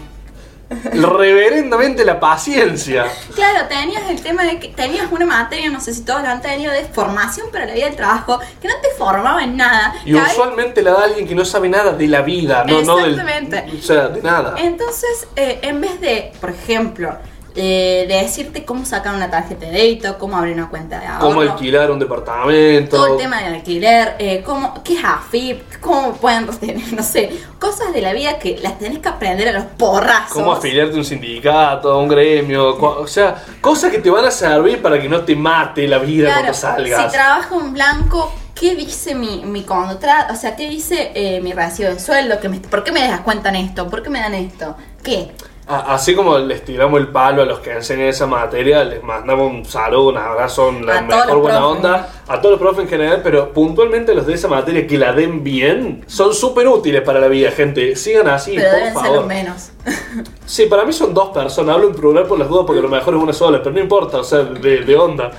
[0.69, 3.05] reverendamente la paciencia.
[3.33, 6.41] Claro, tenías el tema de que tenías una materia, no sé si todos la han
[6.41, 9.95] tenido, de formación para la vida del trabajo, que no te formaba en nada.
[10.05, 13.19] Y usualmente la da alguien que no sabe nada de la vida, no, no del.
[13.19, 14.55] O sea, de nada.
[14.57, 17.15] Entonces, eh, en vez de, por ejemplo,
[17.55, 21.27] eh, de decirte cómo sacar una tarjeta de débito, cómo abrir una cuenta de ahorro.
[21.27, 22.97] Cómo alquilar un departamento.
[22.97, 27.29] Todo el tema del alquiler, eh, cómo, qué es AFIP, cómo pueden tener, no sé,
[27.59, 30.33] cosas de la vida que las tenés que aprender a los porrazos.
[30.33, 32.75] Cómo afiliarte a un sindicato, a un gremio.
[32.77, 36.25] O sea, cosas que te van a servir para que no te mate la vida
[36.27, 37.05] Claro, cuando salgas.
[37.11, 40.33] si trabajo en blanco, ¿qué dice mi, mi contrato?
[40.33, 42.39] O sea, ¿qué dice eh, mi recibo de sueldo?
[42.41, 43.87] ¿Qué me- ¿Por qué me descuentan esto?
[43.89, 44.75] ¿Por qué me dan esto?
[45.03, 45.31] ¿Qué?
[45.67, 49.65] Así como les tiramos el palo a los que enseñan esa materia, les mandamos un
[49.65, 51.77] saludo, un abrazo, la A mejor buena profes.
[51.77, 55.11] onda, a todos los profes en general, pero puntualmente los de esa materia que la
[55.13, 57.95] den bien, son súper útiles para la vida, gente.
[57.95, 59.17] Sigan así, Pero por deben ser favor.
[59.17, 59.69] los menos.
[60.45, 62.89] Sí, para mí son dos personas, hablo en plural por las dudas porque a lo
[62.89, 65.31] mejor es una sola, pero no importa, o sea, de, de onda.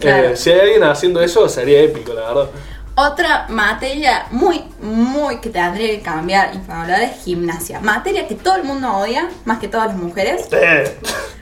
[0.00, 0.30] Claro.
[0.30, 2.48] Eh, si hay alguien haciendo eso, sería épico, la verdad.
[2.96, 7.80] Otra materia muy, muy que tendría que cambiar y hablar es gimnasia.
[7.80, 10.48] Materia que todo el mundo odia, más que todas las mujeres.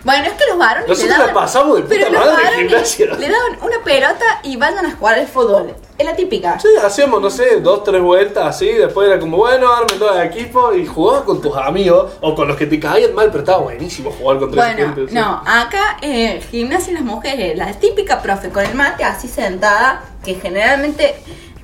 [0.03, 2.33] Bueno, es que los varones Nosotros le la daban, pasamos de puta pero los madre
[2.33, 3.07] en varones gimnasia.
[3.19, 5.77] Le daban una pelota y vayan a jugar al fútbol.
[5.99, 6.59] Es la típica.
[6.59, 10.27] Sí, hacíamos, no sé, dos, tres vueltas así, después era como, bueno, arme todo el
[10.27, 13.59] equipo y jugabas con tus amigos o con los que te caían mal, pero estaba
[13.59, 15.13] buenísimo jugar contra esa Bueno, gente.
[15.15, 20.35] no, acá eh, gimnasia las mujeres, la típica profe con el mate así sentada, que
[20.37, 21.15] generalmente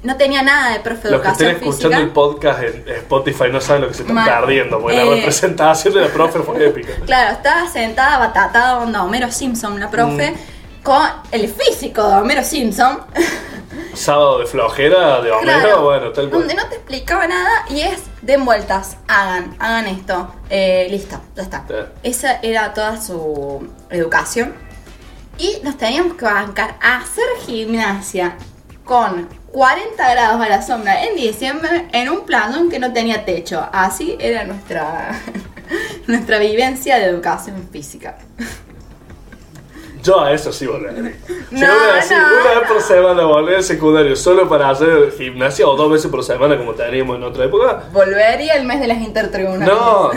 [0.03, 1.99] no tenía nada de profe de Los que estén educación escuchando física.
[2.07, 4.29] el podcast en Spotify no saben lo que se están Mal.
[4.41, 5.05] perdiendo, porque Eh.
[5.05, 6.93] la representación de la profe fue épica.
[7.07, 10.58] Claro, estaba sentada, batatada, onda Homero Simpson, la profe, Mm.
[10.83, 13.01] Con el físico de Homero Simpson.
[13.95, 16.41] Sábado de flojera, de Homero, Claro, bueno, tal cual.
[16.41, 21.43] donde no te explicaba nada y es den vueltas, hagan, hagan esto, eh, listo, ya
[21.43, 21.64] está.
[21.69, 21.75] Sí.
[22.03, 24.55] Esa era toda su educación.
[25.37, 28.37] Y nos teníamos que bancar a hacer gimnasia
[28.85, 33.69] con 40 grados a la sombra en diciembre en un planón que no tenía techo.
[33.73, 35.11] Así era nuestra,
[36.07, 38.19] nuestra vivencia de educación física.
[40.09, 41.12] Yo a eso sí volvería.
[41.51, 45.12] Si No, una, vez- no, una vez por semana volver al secundario solo para hacer
[45.18, 48.87] gimnasia o dos veces por semana como teníamos en otra época, Volvería el mes de
[48.88, 49.68] las intertribunales.
[49.68, 50.11] No,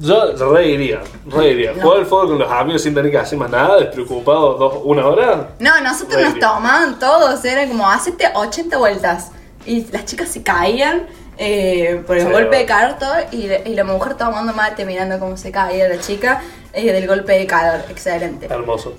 [0.00, 1.72] yo reiría, reiría.
[1.74, 1.82] No.
[1.82, 5.06] Jugar al fútbol con los amigos sin tener que hacer más nada, despreocupado dos, una
[5.06, 5.50] hora.
[5.60, 9.30] No, nosotros nos tomaban todos, era como hacete 80 vueltas.
[9.64, 11.06] Y las chicas se caían
[11.38, 15.18] eh, por el Sí, golpe de calor todo, y, y la mujer tomando mate mirando
[15.18, 17.84] cómo se caía la chica eh, del golpe de calor.
[17.90, 18.46] Excelente.
[18.48, 18.96] Hermoso.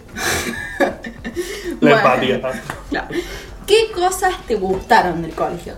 [1.82, 1.98] La Bueno.
[1.98, 2.42] empatía.
[3.66, 5.76] ¿Qué cosas te gustaron del colegio?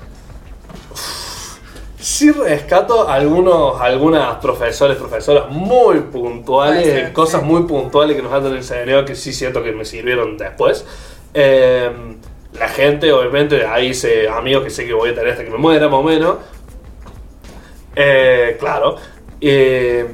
[2.01, 7.47] Sí rescato algunos, algunas profesores, profesoras muy puntuales, ser, cosas sí.
[7.47, 10.85] muy puntuales que nos han enseñado que sí siento que me sirvieron después.
[11.33, 11.91] Eh,
[12.53, 15.57] la gente, obviamente, ahí hice amigos que sé que voy a tener hasta que me
[15.57, 16.37] muera, más o menos.
[17.95, 18.95] Eh, claro.
[19.39, 20.07] Eh,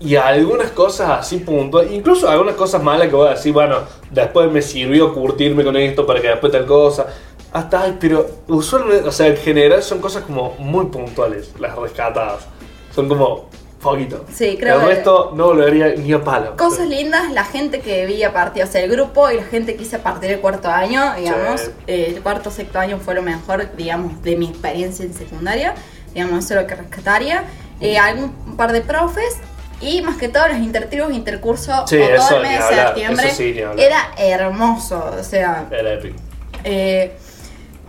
[0.00, 3.78] y algunas cosas así puntuales, incluso algunas cosas malas que voy a decir, bueno,
[4.10, 7.06] después me sirvió curtirme con esto para que después tal cosa.
[7.52, 12.46] Hasta, ay, pero usualmente, o sea, en general son cosas como muy puntuales, las rescatadas.
[12.94, 13.48] Son como
[13.82, 14.24] poquito.
[14.32, 16.56] Sí, creo El que- resto no volvería ni a palo.
[16.56, 19.74] Cosas lindas, la gente que vi a partir, o sea, el grupo y la gente
[19.76, 21.70] que hice a partir del cuarto año, digamos, Sí.
[21.88, 25.74] eh, el cuarto sexto año fue lo mejor, digamos, de mi experiencia en secundaria,
[26.14, 27.44] digamos, eso es lo que rescataría.
[27.80, 29.36] Eh, algún un par de profes
[29.80, 33.58] y más que todo los intertribus, intercursos, Sí, o todo el mes de septiembre, sí,
[33.76, 36.16] era hermoso, o sea, Era épico.
[36.62, 37.16] eh,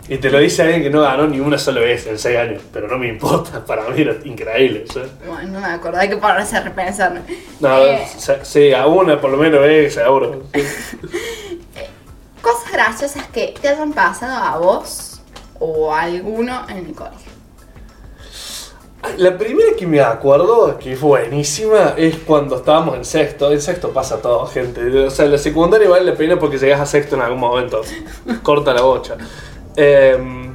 [0.08, 2.62] Y te lo dice alguien que no ganó ni una sola vez en 6 años,
[2.72, 4.84] pero no me importa, para mí era increíble.
[4.92, 5.00] ¿sí?
[5.26, 7.22] bueno, no me acuerdo, hay que ponerse a repensar.
[7.60, 8.06] No, Eh,
[8.42, 10.42] sí, a una por lo menos es seguro.
[10.52, 10.62] Sí.
[12.42, 15.22] cosas graciosas que te hayan pasado a vos
[15.58, 17.32] o a alguno en el colegio.
[19.18, 23.52] La primera que me acuerdo, que fue buenísima, es cuando estábamos en sexto.
[23.52, 24.80] En sexto pasa todo, gente.
[25.04, 27.82] O sea, la secundaria vale la pena porque llegas a sexto en algún momento.
[28.42, 29.16] Corta la bocha.
[29.76, 30.52] Em,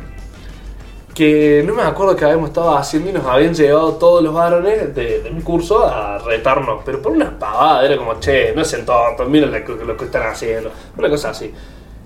[1.13, 4.95] que no me acuerdo que habíamos estado haciendo y nos habían llegado todos los varones
[4.95, 6.81] de, de mi curso a retarnos.
[6.85, 10.05] Pero por una pavada, era como, che, no sean tontos, miren lo que, lo que
[10.05, 10.71] están haciendo.
[10.97, 11.53] Una cosa así.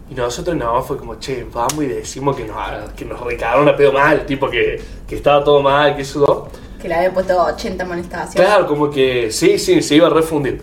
[0.09, 2.57] Y nosotros nada más fue como, che, vamos y decimos que nos,
[2.95, 6.49] que nos recagaron a pedo mal, tipo que, que estaba todo mal, que eso.
[6.81, 8.35] Que le había puesto 80 molestaciones.
[8.35, 10.59] Claro, como que sí, sí, se iba a refundir.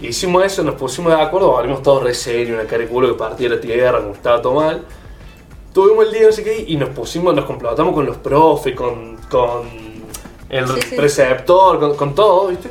[0.00, 3.14] Hicimos eso, nos pusimos de acuerdo, valimos todos re serios, una cara de culo que
[3.14, 4.82] partía la tierra, como estaba todo mal.
[5.72, 9.16] Tuvimos el día, no sé qué, y nos pusimos, nos complotamos con los profes, con,
[9.30, 9.62] con
[10.50, 10.96] el Sí, sí.
[10.96, 12.68] preceptor, con, con todo, ¿viste?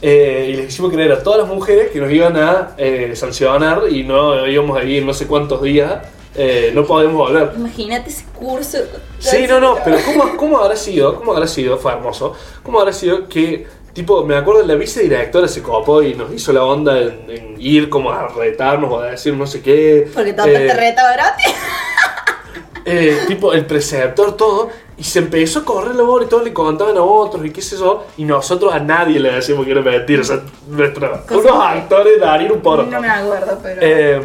[0.00, 3.82] Eh, y les hicimos creer a todas las mujeres que nos iban a eh, sancionar
[3.90, 5.92] y no íbamos a ir no sé cuántos días,
[6.36, 7.50] eh, no podíamos volver.
[7.56, 8.78] Imagínate ese curso.
[9.18, 11.16] Sí, no, no, pero ¿cómo, cómo habrá sido?
[11.16, 11.76] ¿Cómo habrá sido?
[11.78, 12.34] Fue hermoso.
[12.62, 16.62] ¿Cómo habrá sido que, Tipo, me acuerdo la vicedirectora se copó y nos hizo la
[16.62, 20.08] onda en, en ir como a retarnos o a decir no sé qué.
[20.14, 21.46] Porque todo Eh, te reta gratis.
[22.88, 26.52] Eh, tipo el preceptor, todo, y se empezó a correr la bola y todos le
[26.52, 29.82] contaban a otros y qué sé yo, y nosotros a nadie le decíamos que era
[29.82, 32.82] mentira, o sea, nuestra- unos actores darían un poro.
[32.84, 33.80] No me acuerdo, pero.
[33.82, 34.20] Eh,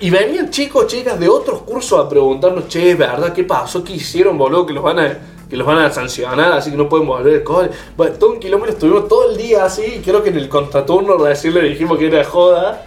[0.00, 3.32] y venían chicos, chicas de otros cursos a preguntarnos, che, ¿es ¿verdad?
[3.32, 3.84] ¿Qué pasó?
[3.84, 4.66] ¿Qué hicieron, boludo?
[4.66, 7.44] Que los van a, que los van a sancionar, así que no pueden volver al
[7.44, 7.70] cole.
[7.96, 11.16] Bueno, todo un kilómetro estuvimos todo el día así, y creo que en el contraturno
[11.18, 12.84] recién le dijimos que era joda.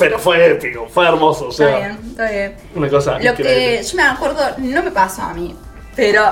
[0.00, 2.56] Pero fue épico, fue hermoso, o sea, está bien, está bien.
[2.74, 3.78] una cosa Lo increíble.
[3.78, 5.54] que yo me acuerdo no me pasó a mí,
[5.94, 6.24] pero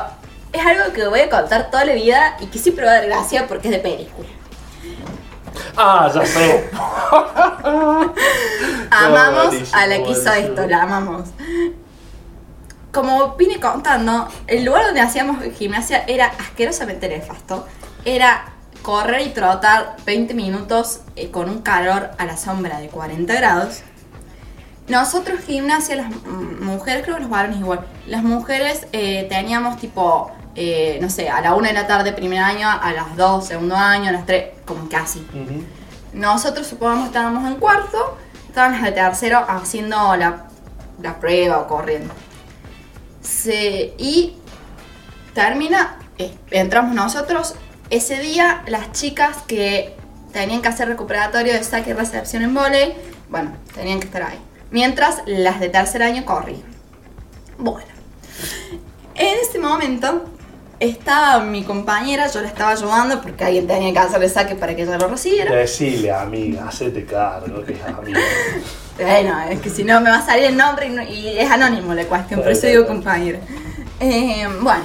[0.53, 3.07] es algo que voy a contar toda la vida y que siempre va a dar
[3.07, 4.29] gracia porque es de película.
[5.77, 6.71] Ah, ya sé.
[8.91, 11.29] Amamos a la que hizo esto, la amamos.
[12.93, 17.67] Como vine contando, el lugar donde hacíamos gimnasia era asquerosamente nefasto.
[18.05, 23.35] Era correr y trotar 20 minutos eh, con un calor a la sombra de 40
[23.35, 23.81] grados.
[24.89, 26.11] Nosotros gimnasia, las
[26.61, 31.43] mujeres, creo que los varones igual, las mujeres eh, teníamos tipo, eh, no sé, a
[31.43, 34.51] la 1 de la tarde primer año, a las 2 segundo año, a las 3,
[34.65, 35.19] como casi.
[35.35, 35.63] Ujú.
[36.15, 38.17] Nosotros supongamos que estábamos en cuarto,
[38.49, 40.45] estaban las de tercero haciendo la,
[41.03, 42.15] la prueba o corriendo.
[43.21, 44.37] Se- y
[45.35, 47.57] termina, eh, entramos nosotros.
[47.91, 49.95] Ese día las chicas que
[50.33, 52.95] tenían que hacer recuperatorio de saque y recepción en volei,
[53.31, 54.39] bueno, tenían que estar ahí.
[54.71, 56.63] Mientras las de tercer año corrían.
[57.57, 57.89] Bueno,
[59.15, 60.27] en ese momento
[60.81, 64.77] estaba mi compañera, yo la estaba ayudando porque alguien tenía que hacer el saque para
[64.77, 65.53] que ella lo recibiera.
[65.55, 68.21] Decile, amiga, hacete cargo, que es amiga.
[69.01, 71.49] Bueno, es que si no me va a salir el nombre y, no- y es
[71.49, 73.39] anónimo la cuestión, por eso digo compañera.
[74.01, 74.83] Eh, bueno,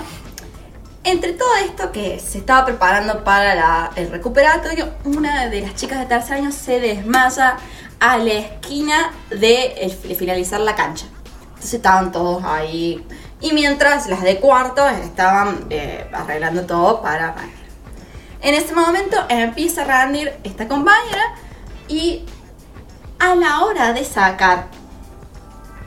[1.03, 6.05] entre todo esto que se estaba preparando para el recuperatorio, una de las chicas de
[6.05, 7.57] tercer año se desmaya
[7.99, 11.05] a la esquina de, de finalizar la cancha.
[11.47, 13.05] Entonces estaban todos ahí.
[13.41, 17.63] Y mientras las de cuarto estaban eh, arreglando todo para rendir.
[18.41, 21.35] En ese momento empieza a rendir esta compañera
[21.87, 22.25] y
[23.19, 24.67] a la hora de sacar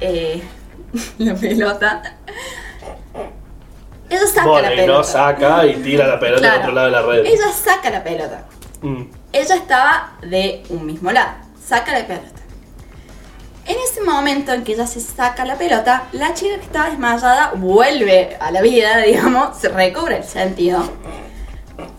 [0.00, 0.42] eh,
[1.18, 2.16] la pelota,
[4.10, 4.86] ella saca la pelota.
[4.92, 6.60] no saca y tira la pelota al Claro.
[6.60, 7.26] otro lado de la red.
[7.26, 8.44] Ella saca la pelota.
[8.82, 9.02] Mm.
[9.32, 11.32] Ella estaba de un mismo lado.
[11.66, 12.28] Saca la pelota.
[13.66, 17.52] En ese momento en que ella se saca la pelota, la chica que estaba desmayada
[17.56, 20.88] vuelve a la vida, digamos, se recobra el sentido.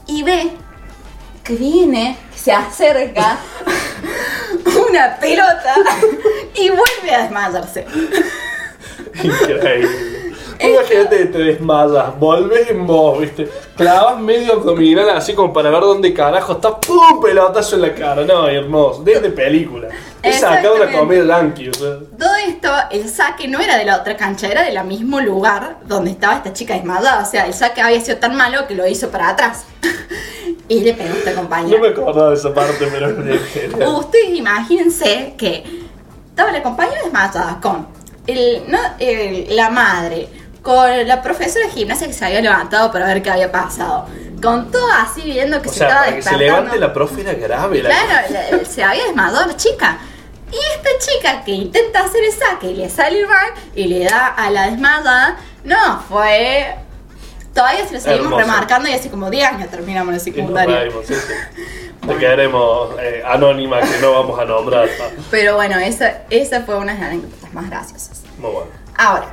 [0.08, 0.52] Y ve
[1.44, 3.38] que viene, que se acerca
[4.90, 5.76] una pelota
[6.56, 7.86] y vuelve a desmayarse.
[9.24, 10.27] Increíble.
[10.60, 13.48] Imagínate, te desmayas, volvés en vos, viste.
[13.76, 17.22] Clavas medio abdominal así como para ver dónde carajo está, ¡pum!
[17.22, 18.24] pelotazo en la cara.
[18.24, 19.04] No, hermoso.
[19.04, 19.90] Desde película.
[20.24, 20.98] Es sacado Exactamente.
[21.00, 21.98] comedia yankee, o sea.
[22.18, 26.12] Todo esto, el saque no era de la otra cancha, era del mismo lugar donde
[26.12, 27.22] estaba esta chica desmayada.
[27.22, 29.66] O sea, el saque había sido tan malo que lo hizo para atrás.
[30.68, 31.80] y le pegó a esta No compañera.
[31.82, 33.10] me acordaba de esa parte, pero.
[34.00, 35.64] Ustedes imagínense que
[36.30, 37.88] estaba la compañera desmayada con
[38.26, 40.28] el, no, el- la madre,
[40.68, 44.06] con la profesora de gimnasia que se había levantado para ver qué había pasado,
[44.44, 47.22] con todo así viendo que O se sea, estaba para que se levante la profe
[47.22, 47.82] era grave.
[47.84, 49.98] La Claro, la- se había desmayado la chica.
[50.52, 54.28] Y esta chica que intenta hacer el saque y le sale mal y le da
[54.28, 56.76] a la desmayada, no, fue...
[57.54, 58.42] Todavía se lo seguimos Hermoso.
[58.42, 60.82] remarcando y hace como 10 años terminamos la secundaria.
[61.06, 61.34] sí, sí.
[62.08, 64.90] Te queremos eh, anónima que no vamos a nombrar.
[65.32, 68.22] Pero bueno, esa, esa fue una de las anécdotas más graciosas.
[68.38, 68.68] Muy bueno.
[68.98, 69.28] Ahora,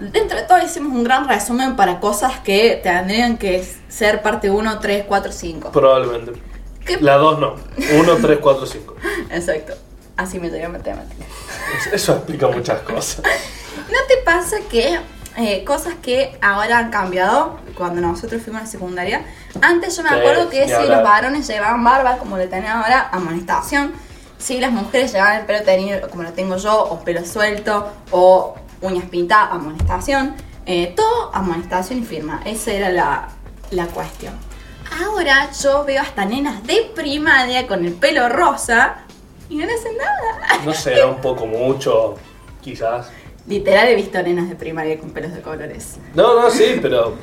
[0.00, 4.78] dentro de todo hicimos un gran resumen para cosas que tendrían que ser parte 1,
[4.78, 5.72] 3, 4, 5.
[5.72, 6.32] Probablemente.
[6.84, 6.98] ¿Qué?
[7.00, 7.54] La 2 no.
[8.00, 8.96] 1, 3, 4, 5.
[9.30, 9.74] Exacto.
[10.16, 11.26] Así me llegué matemáticas.
[11.92, 13.22] Eso explica muchas cosas.
[13.88, 14.98] ¿No te pasa que
[15.36, 19.24] eh, cosas que ahora han cambiado cuando nosotros fuimos a la secundaria?
[19.60, 20.88] Antes yo me acuerdo que si hablar.
[20.88, 23.92] los varones llevaban barba, como le tienen ahora, amonestación.
[24.38, 28.56] Si las mujeres llevaban el pelo tenido, como lo tengo yo, o pelo suelto, o
[28.80, 30.34] uñas pintadas, amonestación.
[30.66, 32.42] Eh, todo amonestación y firma.
[32.44, 33.28] Esa era la,
[33.70, 34.34] la cuestión.
[35.02, 38.98] Ahora yo veo hasta nenas de primaria con el pelo rosa
[39.48, 40.64] y no le hacen nada.
[40.64, 42.16] No será un poco mucho,
[42.60, 43.08] quizás.
[43.46, 45.96] Literal he visto nenas de primaria con pelos de colores.
[46.14, 47.16] No, no, sí, pero.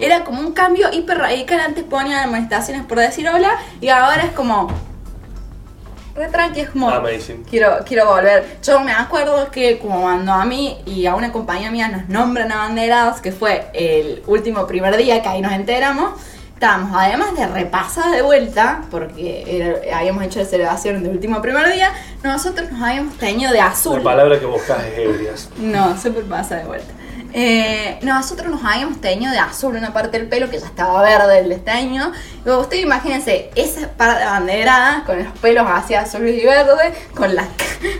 [0.00, 1.58] Era como un cambio hiper radical.
[1.58, 4.68] Antes ponían amonestaciones por decir hola y ahora es como.
[6.16, 6.88] Re tranqui, es como.
[6.90, 7.44] Amazing.
[7.44, 8.58] Quiero, quiero volver.
[8.62, 12.50] Yo me acuerdo que como cuando a mí y a una compañía mía nos nombran
[12.52, 16.18] abanderados, que fue el último primer día que ahí nos enteramos,
[16.54, 21.70] estábamos, además de repasar de vuelta, porque era- habíamos hecho la celebración del último primer
[21.70, 21.92] día,
[22.22, 23.98] nosotros nos habíamos teñido de azul.
[23.98, 25.50] La palabra que buscas es ebrias.
[25.58, 26.94] No, súper pasa de vuelta.
[27.38, 31.40] Eh, nosotros nos habíamos teñido de azul una parte del pelo que ya estaba verde
[31.40, 31.52] el.
[31.52, 31.98] Y
[32.46, 37.34] luego ustedes imagínense esa par de banderadas con los pelos hacia azul y verde, con
[37.34, 37.46] las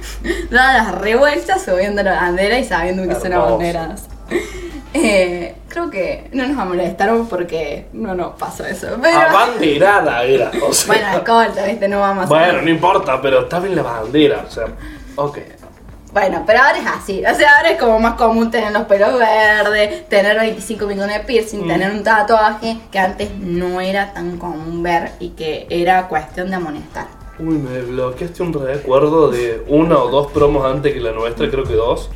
[0.51, 3.59] dadas revueltas, subiendo la bandera y sabiendo que son Hermoso.
[3.59, 4.05] banderadas.
[4.95, 8.87] Eh, creo que no nos molestaron porque no nos pasó eso.
[9.03, 10.51] Pero, Abanderada era.
[10.66, 11.89] O sea, bueno, escolta, ¿viste?
[11.89, 14.47] No vamos a hacer- bueno, no importa, pero está bien la bandera.
[14.49, 14.64] O sea,
[15.16, 15.39] ok.
[16.16, 17.22] Bueno, pero ahora es así.
[17.30, 21.24] O sea, ahora es como más común tener los pelos verdes, tener 25 millones de
[21.24, 21.68] piercing, Mm.
[21.68, 26.54] tener un tatuaje que antes no era tan común ver y que era cuestión de
[26.56, 27.06] amonestar.
[27.38, 31.64] Uy, me bloqueaste un recuerdo de una o dos promos antes que la nuestra, creo
[31.64, 32.08] que dos.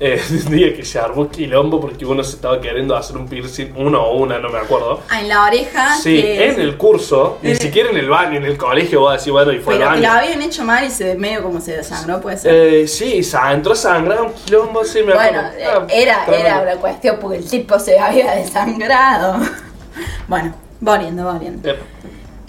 [0.00, 0.20] Eh,
[0.50, 4.16] día que se armó quilombo porque uno se estaba queriendo hacer un piercing, uno o
[4.18, 5.00] una, no me acuerdo.
[5.08, 5.96] Ah, en la oreja.
[5.96, 9.16] Sí, que- en el curso, ni siquiera en el baño, en el colegio, voy a
[9.18, 10.20] decir, bueno, y fue Pero al que lo baño.
[10.20, 12.52] habían hecho mal y se medio como se desangró, puede ser.
[12.54, 13.20] Eh, sí,
[13.52, 15.58] entró sangrado un quilombo, sí, me bueno, acuerdo.
[15.58, 19.38] eh, Ah, era, era una cuestión porque el tipo se había desangrado.
[20.28, 21.68] bueno, volviendo, volviendo.
[21.68, 21.78] Eh,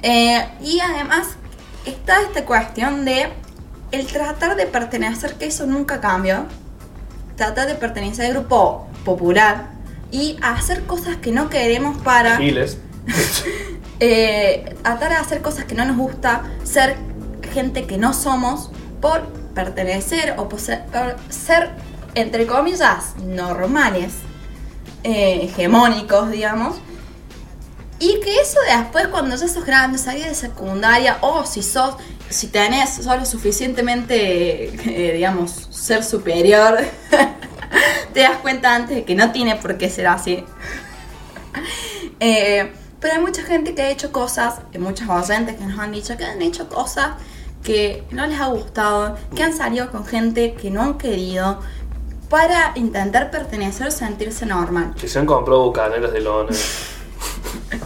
[0.02, 1.36] Eh, y además
[1.86, 3.28] está esta cuestión de
[3.92, 6.46] el tratar de pertenecer, que eso nunca cambió.
[7.36, 9.70] Tratar de pertenecer al grupo popular
[10.12, 12.78] y hacer cosas que no queremos para Giles.
[14.00, 16.96] eh, tratar de hacer cosas que no nos gusta, ser
[17.54, 18.72] gente que no somos
[19.02, 21.70] por pertenecer o por ser, por ser,
[22.16, 24.14] entre comillas, normales,
[25.04, 26.76] eh, hegemónicos, digamos.
[28.00, 31.96] Y que eso después, cuando ya sos grande, salís de secundaria, o si sos,
[32.30, 36.78] si tenés, sos lo suficientemente, eh, digamos, ser superior,
[38.14, 40.44] te das cuenta antes de que no tiene por qué ser así.
[42.22, 42.72] Eh,
[43.02, 46.24] pero hay mucha gente que ha hecho cosas, muchos docentes que nos han dicho que
[46.24, 47.12] han hecho cosas
[47.62, 51.60] que no les ha gustado, que han salido con gente que no han querido,
[52.30, 54.96] para intentar pertenecer o sentirse normal.
[55.00, 56.52] Que se han comprado bucaneras de lona.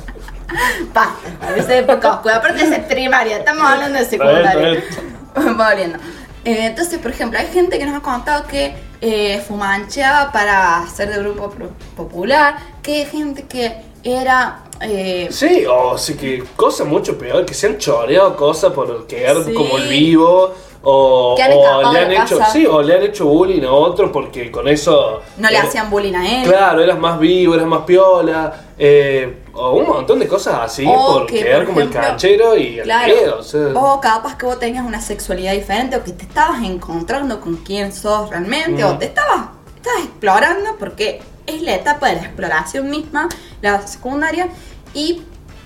[0.94, 2.38] Basta, parece época oscura.
[2.38, 4.56] Aparte es primaria, estamos hablando de secundaria.
[5.36, 5.58] bien.
[5.58, 5.98] Volviendo.
[6.46, 11.10] Eh, entonces, por ejemplo, hay gente que nos ha contado que eh, fumancheaba para ser
[11.14, 11.54] de grupo
[11.96, 13.74] popular, que hay gente que
[14.04, 14.64] era...
[14.82, 19.44] eh, Sí, o sí que cosa mucho peor, que se han choreado cosas por quedar
[19.44, 19.54] Sí.
[19.54, 20.54] como el vivo.
[20.82, 22.54] O, Que han o le de han hecho, casa.
[22.54, 25.22] sí, o le han hecho bullying a otro porque con eso.
[25.38, 26.48] no le hacían bullying a él.
[26.48, 31.14] Claro, eras más vivo, eras más piola, eh, o un montón de cosas así O
[31.20, 33.68] por que, quedar por como el canchero y el pedo, o sea.
[33.76, 37.92] O capaz que vos tenías una sexualidad diferente o que te estabas encontrando con quién
[37.92, 39.00] sos realmente o Mm.
[39.00, 43.28] te estabas, estabas explorando porque es la etapa de la exploración misma,
[43.62, 44.50] la secundaria,
[44.94, 45.24] y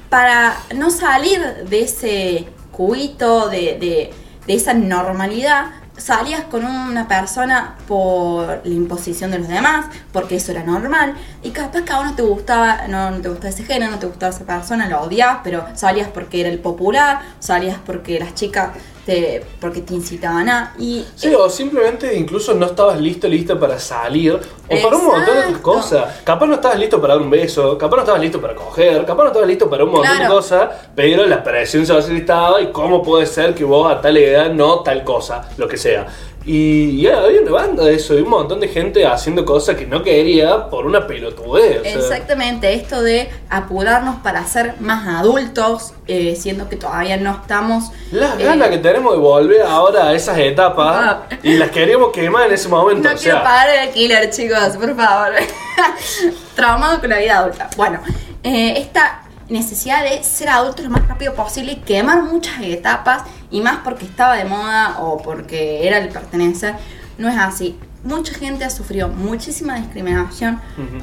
[0.10, 1.40] para no salir
[1.70, 4.14] de ese cubito, de, de-
[4.48, 5.68] de esa normalidad,
[5.98, 11.52] salías con una persona por la imposición de los demás, porque eso era normal, y
[11.52, 14.34] capaz que a vos no te gustaba, no te gustaba ese género, no te gustaba
[14.34, 18.70] esa persona, lo odiabas, pero salías porque era el popular, salías porque las chicas
[19.06, 23.80] te, porque te incitaban a, y Sí, o simplemente incluso no estabas listo, lista para
[23.80, 26.22] salir, o para un montón de otras cosas.
[26.24, 29.24] Capaz no estabas listo para dar un beso, capaz no estabas listo para coger, capaz
[29.24, 33.04] no estabas listo para un montón de cosas, pero la presión social estaba y cómo
[33.04, 36.08] puede ser que vos a tal edad no tal cosa, lo que sea.
[36.46, 39.86] Y ya había una banda de eso, y un montón de gente haciendo cosas que
[39.86, 41.80] no quería por una pelotudez.
[41.80, 41.94] o sea.
[41.94, 47.92] Exactamente, esto de apurarnos para ser más adultos, eh, siendo que todavía no estamos...
[48.12, 51.24] Las eh, ganas que tenemos de volver ahora a esas etapas Ah.
[51.44, 53.08] y las queríamos quemar en ese momento.
[53.10, 55.34] No o quiero sea, pagar el alquiler, chicos, por favor.
[56.56, 57.70] Traumado con la vida adulta.
[57.78, 58.00] Bueno,
[58.44, 63.24] eh, esta necesidad de ser adulto lo más rápido posible y quemar muchas etapas,
[63.54, 66.76] y más porque estaba de moda o porque era el pertenecer,
[67.18, 67.78] no es así.
[68.04, 70.98] Mucha gente ha sufrido muchísima discriminación ujú.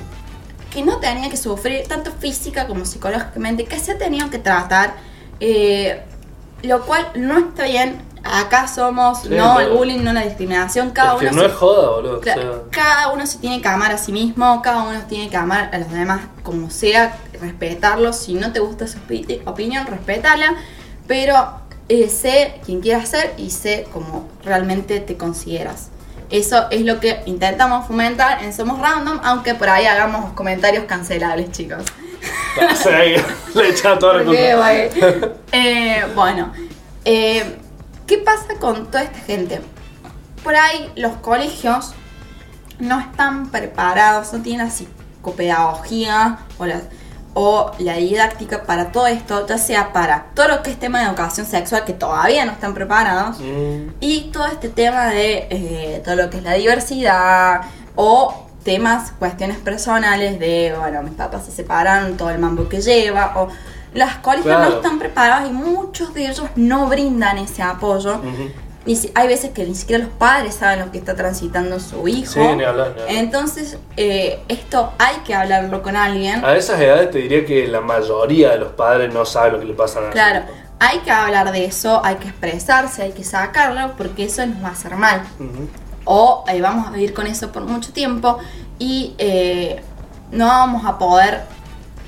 [0.71, 4.95] que no tenía que sufrir, tanto física como psicológicamente, que se ha tenido que tratar,
[5.39, 6.03] eh,
[6.63, 8.03] lo cual no está bien.
[8.23, 11.47] Acá somos, Sí, no el bullying, no la discriminación, cada Es que uno no se-
[11.47, 12.17] es joda, boludo.
[12.19, 12.51] o Cla- sea.
[12.71, 15.79] cada uno se tiene que amar a sí mismo, cada uno tiene que amar a
[15.79, 18.17] los demás como sea, respetarlos.
[18.17, 20.55] Si no te gusta su opi- opinión, respétala,
[21.07, 21.61] pero
[21.91, 25.89] eh, sé quién quieras ser y sé cómo realmente te consideras.
[26.31, 31.51] Eso es lo que intentamos fomentar en Somos Random, aunque por ahí hagamos comentarios cancelables,
[31.51, 31.83] chicos.
[32.77, 33.01] Sea,
[33.55, 34.41] le echan toda la culpa.
[35.53, 36.53] Eh, bueno,
[37.05, 37.57] eh,
[38.07, 39.61] ¿qué pasa con toda esta gente?
[40.45, 41.95] Por ahí los colegios
[42.79, 46.83] no están preparados, no tienen la psicopedagogía o, la-
[47.43, 51.07] o la didáctica para todo esto, ya sea para todo lo que es tema de
[51.07, 56.17] educación sexual que todavía no están preparados, Mm, y todo este tema de eh, todo
[56.17, 57.63] lo que es la diversidad
[57.97, 63.33] o temas, cuestiones personales de, bueno, mis papás se separan, todo el mambo que lleva,
[63.37, 63.49] o
[63.95, 64.71] las colegios Claro.
[64.71, 68.21] no están preparadas y muchos de ellos no brindan ese apoyo.
[69.15, 72.33] Hay veces que ni siquiera los padres saben lo que está transitando su hijo.
[72.33, 73.09] Sí, ni hablar, ni hablar.
[73.09, 76.45] Entonces, eh, esto hay que hablarlo con alguien.
[76.45, 79.67] A esas edades te diría que la mayoría de los padres no saben lo que
[79.67, 80.45] le pasa a Claro,
[80.79, 84.69] hay que hablar de eso, hay que expresarse, hay que sacarlo, porque eso nos va
[84.69, 85.23] a hacer mal.
[85.39, 85.69] Ujú.
[86.07, 88.39] o eh, vamos a vivir con eso por mucho tiempo
[88.79, 89.83] y eh,
[90.33, 91.43] no vamos a poder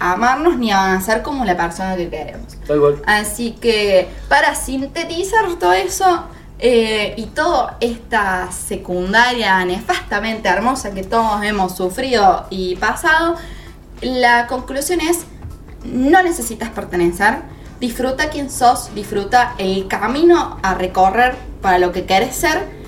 [0.00, 2.56] amarnos ni avanzar como la persona que queremos.
[2.66, 3.02] Tal cual.
[3.06, 6.24] Así que para sintetizar todo eso
[6.64, 13.34] eh, y toda esta secundaria nefastamente hermosa que todos hemos sufrido y pasado,
[14.00, 15.24] la conclusión es,
[15.84, 17.40] no necesitas pertenecer,
[17.80, 22.81] disfruta quién sos, disfruta el camino a recorrer para lo que querés ser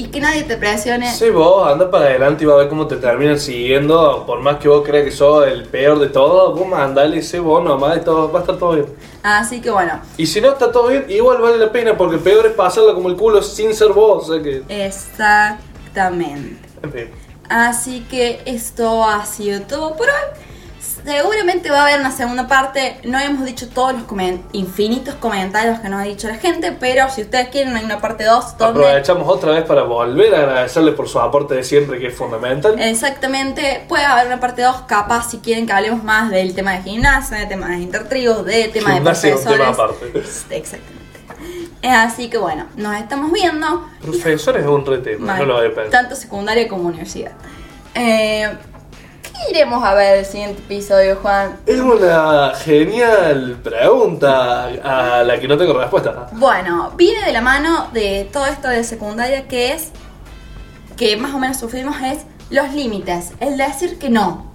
[0.00, 1.12] y que nadie te presione.
[1.12, 4.24] Sí, vos anda para adelante y va a ver cómo te terminan siguiendo.
[4.26, 7.62] Por más que vos creas que sos el peor de todo, vos mandale sé vos
[7.62, 8.86] nomás y todo, va a estar todo bien.
[9.22, 12.46] Así que bueno, Y si no está todo bien, igual vale la pena porque peor
[12.46, 14.26] es pasarla como el culo sin ser vos.
[14.26, 14.62] O sea que.
[14.68, 16.66] exactamente.
[16.82, 17.10] En fin.
[17.50, 20.49] Así que esto ha sido todo por hoy.
[21.04, 22.98] Seguramente va a haber una segunda parte.
[23.04, 27.08] No hemos dicho todos los comen- infinitos comentarios que nos ha dicho la gente, pero
[27.10, 30.92] si ustedes quieren hay una parte 2 donde Aprovechamos otra vez para volver a agradecerle
[30.92, 32.78] por su aporte de siempre, que es fundamental.
[32.80, 36.82] exactamente puede haber una parte 2 capaz si quieren que hablemos más del tema de
[36.82, 39.76] gimnasia, de temas de intertrigos, de tema de Gimnasia es un profesores.
[39.76, 40.56] tema aparte.
[40.56, 41.00] Exactamente.
[41.82, 43.88] Eh, Así que bueno, nos estamos viendo.
[44.02, 45.38] Profesores es un re tema, Mal.
[45.38, 45.90] no lo había pensado.
[45.90, 47.32] Tanto secundaria como universidad.
[47.94, 48.48] Eh,
[49.46, 51.58] ¿Qué iremos a ver el siguiente episodio, Juan?
[51.66, 56.28] Es una genial pregunta a la que no tengo respuesta.
[56.32, 59.90] Bueno, viene de la mano de todo esto de secundaria que es,
[60.96, 64.50] que más o menos sufrimos, es los límites, el decir que no.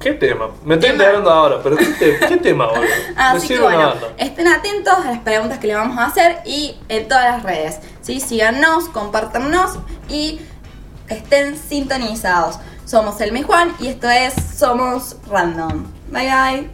[0.00, 0.48] ¿Qué tema?
[0.64, 1.02] Me estoy Tema.
[1.04, 2.82] enterando ahora, pero ¿qué, te- qué tema, boludo?
[3.16, 6.76] Me Así que bueno, estén atentos a las preguntas que le vamos a hacer y
[6.88, 7.80] en todas las redes.
[8.02, 8.20] ¿sí?
[8.20, 9.78] Síganos, compártanos
[10.08, 10.40] y
[11.08, 12.58] estén sintonizados.
[12.86, 15.84] Somos Elma y Juan y esto es Somos Random.
[16.12, 16.70] Bye bye.